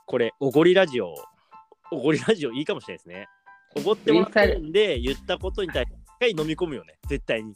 [0.07, 1.14] これ、おごりラジオ、
[1.91, 3.27] おごりラジオいいかもしれないですね。
[3.77, 7.55] おごってもらってるんで、言ったことに対して、一回飲み込むよね、絶対に。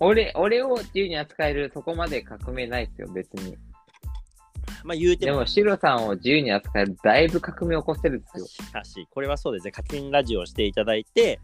[0.00, 3.56] 俺、俺を自由に扱える、そこまで革命ないですよ、別に。
[4.84, 8.46] まあ、言うても、でも、シロさんを自由に扱える、だいぶ革命起こせるんですよ。
[8.46, 11.40] しかし、これはそうですね、課金ラジオをしていただいて、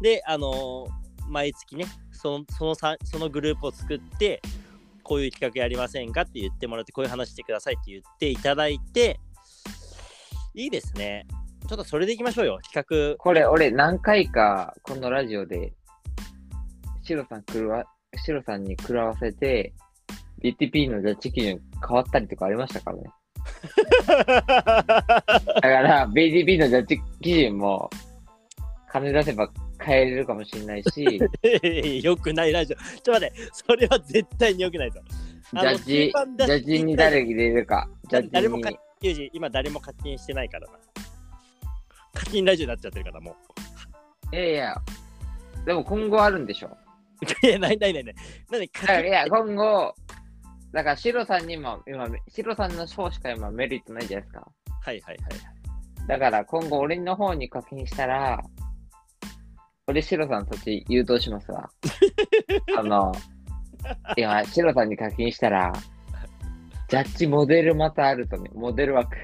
[0.00, 4.40] で、あのー毎月ね、そのそのさそのグループを作って、
[5.02, 9.20] こういう企画やりませんかって言ってもらって、こういう話してくださいって言っていただいて、
[10.54, 11.26] いいですね。
[11.68, 13.16] ちょっとそれでいきましょうよ、企画。
[13.16, 15.72] これ、俺、何回か、このラジオで、
[17.02, 17.84] シロさん来るわ、
[18.16, 19.74] シロさんに食らわせて、
[20.42, 23.04] BTP のジャッジ基準変わったりとかありましたからね。
[24.06, 27.90] だから、BTP のジャッジ基準も、
[28.88, 29.50] 金出せば
[29.82, 31.04] 変えれるかもしれないし、
[31.42, 32.76] ジよくないラジオ。
[32.76, 35.00] ちょっと待って、それは絶対によくないぞ。
[35.52, 38.70] あのャッジ、ジャッジに誰入れるか、ジャッジに誰も課。
[39.00, 40.72] 金、今誰も課金してないからな。
[42.14, 43.36] 課金ラジオになっちゃってるから、も
[44.32, 44.36] う。
[44.36, 44.82] いやいや、
[45.64, 46.76] でも今後あるんでしょ。
[47.42, 48.14] いや、ないないないない。
[48.50, 49.94] なんで課金だからいや、今後、
[50.72, 54.48] だから、シロさんにも、今、シロさんの方しか今メリットないじゃないですか。
[54.82, 56.06] はいはいはい。
[56.06, 58.40] だから今後俺の方に課金したら、
[59.88, 61.70] 俺シロさんそっち誘導しますわ。
[62.76, 63.12] あの、
[64.16, 65.72] 今、シロさんに課金したら、
[66.88, 69.16] ジャッジモデルまたあるとね、モデル枠。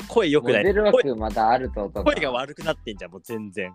[0.00, 0.64] モ声よくない？
[0.64, 2.04] デル声枠またあるととか。
[2.04, 3.72] 声が悪くなってんじゃん、もう全然。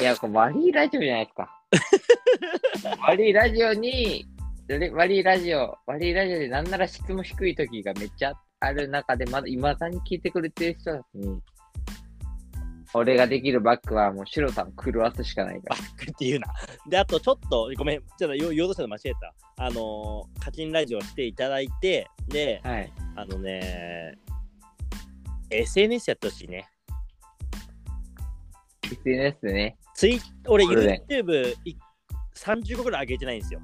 [0.00, 1.60] いや、これワリーラジオじゃないですか。
[3.06, 4.24] ワリーラジオに、
[4.94, 11.38] ワリーラジオ、ワリーラジオでなんなら質も低い時がめっちゃある中で、まだ未だに聞いてくれてる人たちに、
[12.94, 16.46] 俺ができるバックはもう白さん狂わすしかないかバックっていうな。
[16.88, 19.34] で、あとちょっと、ごめん、ちょっと言おうとしたの間違えた。
[19.56, 22.70] あのー、課金ラジオしていただいて、で、ら。
[22.70, 22.92] はい。
[23.16, 24.18] あのね、
[25.50, 26.68] SNS やってほしいね。
[28.84, 29.76] SNS でね。
[29.94, 31.76] ツイ俺、YouTube い
[32.36, 33.60] 30個ぐらい上げてないんですよ。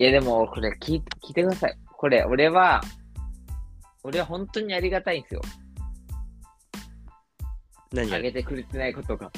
[0.00, 1.78] いやでも、これ聞い聞いてください。
[1.92, 2.80] これ、俺は、
[4.04, 5.42] 俺は本当にありがたいんですよ。
[7.92, 9.26] 何やあげてくれてないことが。
[9.26, 9.30] い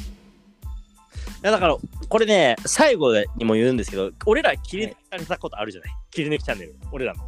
[1.42, 1.76] やだから、
[2.08, 7.22] これね、最後にも言うんですけど、俺ら切り抜かれたことあるじゃない、切り抜きチャンネル、俺らの。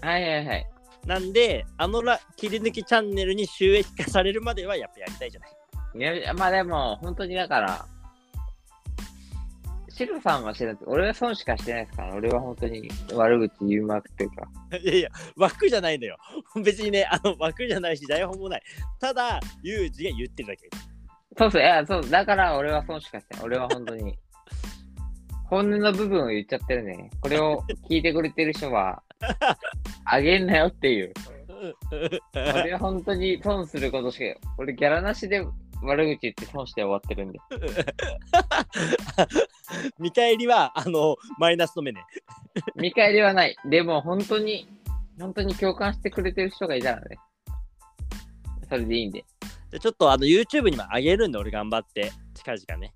[0.00, 0.66] はいはいはい。
[1.06, 6.20] なんで、あのら切り抜きチャンネルに収益化されるまではやっぱやりたいじゃない？
[6.20, 7.86] いや、まあでも、本当にだから、
[9.96, 10.76] シロさんはしてない。
[10.84, 14.46] 俺は損しかしてないですから、俺は本当に悪口言うまくっていうか。
[14.76, 16.18] いやいや、枠じゃないんだよ。
[16.62, 18.62] 別にね、あの枠じゃないし、台本もない。
[19.00, 20.68] ただ、ユージが言ってるだけ。
[21.38, 23.44] そうそう、いや、そう、だから俺は損しかしてない。
[23.46, 24.18] 俺は本当に。
[25.48, 27.10] 本音の部分を言っちゃってるね。
[27.22, 29.02] これを聞いてくれてる人は、
[30.04, 31.14] あげんなよっていう。
[32.34, 35.42] 俺は本当に損することしか、俺ギャラなしで
[35.82, 37.38] 悪口言って損して終わってるんで。
[39.98, 42.04] 見返りは、あの、マイナスの目ね。
[42.76, 43.56] 見返りはない。
[43.64, 44.68] でも本当に、
[45.18, 47.18] 本当に共感してくれてる人がいたらね。
[48.68, 49.24] それでいいんで。
[49.70, 52.94] でちょっとあの YouTube にも上げるんで、俺頑張って、近々ね。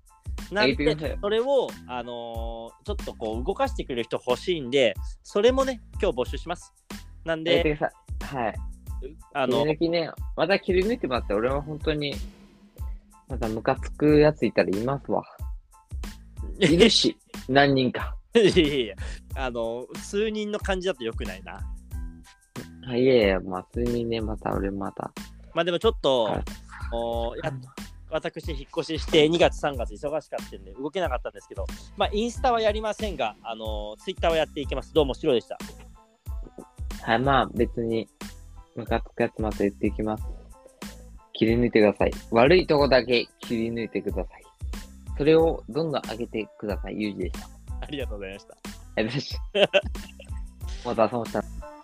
[0.51, 6.73] なんで上げてくださいよ、それを、あのーちょっとこう動かしてくれる人欲しいんで、それもね、今日募集します。
[7.23, 7.77] なんで。
[8.21, 8.55] はい。
[9.33, 12.15] あの切り、抜きね、また切り抜いてもらって、俺は本当に、
[13.31, 15.23] またムカつくやついたらいますわ。
[16.59, 17.17] いるし、
[17.47, 18.13] 何人か。
[18.35, 18.95] いやいや
[19.35, 21.61] あの、数人の感じだとよくないな。
[22.89, 25.13] あいやいや、まあ、普通にね、また俺また。
[25.53, 26.43] まあでもちょっと、はい
[26.93, 27.53] おや
[28.09, 31.65] 私、引っ越しして2月、3月忙しかったんで動けなかったんですけど、
[31.95, 34.93] まあインスタはやりませんが、あの、ツイッターはやっていきます。
[34.93, 35.57] どうも、シロでした。
[37.01, 38.09] はい、まあ別に、
[38.75, 40.40] ムカつくやつまた言っていきます。
[41.41, 42.11] 切り抜いてください。
[42.29, 44.43] 悪いとこだけ切り抜いてください。
[45.17, 47.01] それをどんどん上げてください。
[47.01, 47.49] ゆうじでした。
[47.81, 48.53] ありがとうございました。
[48.53, 49.73] ありがとうございまし
[50.83, 50.85] た。
[50.89, 51.80] また損した。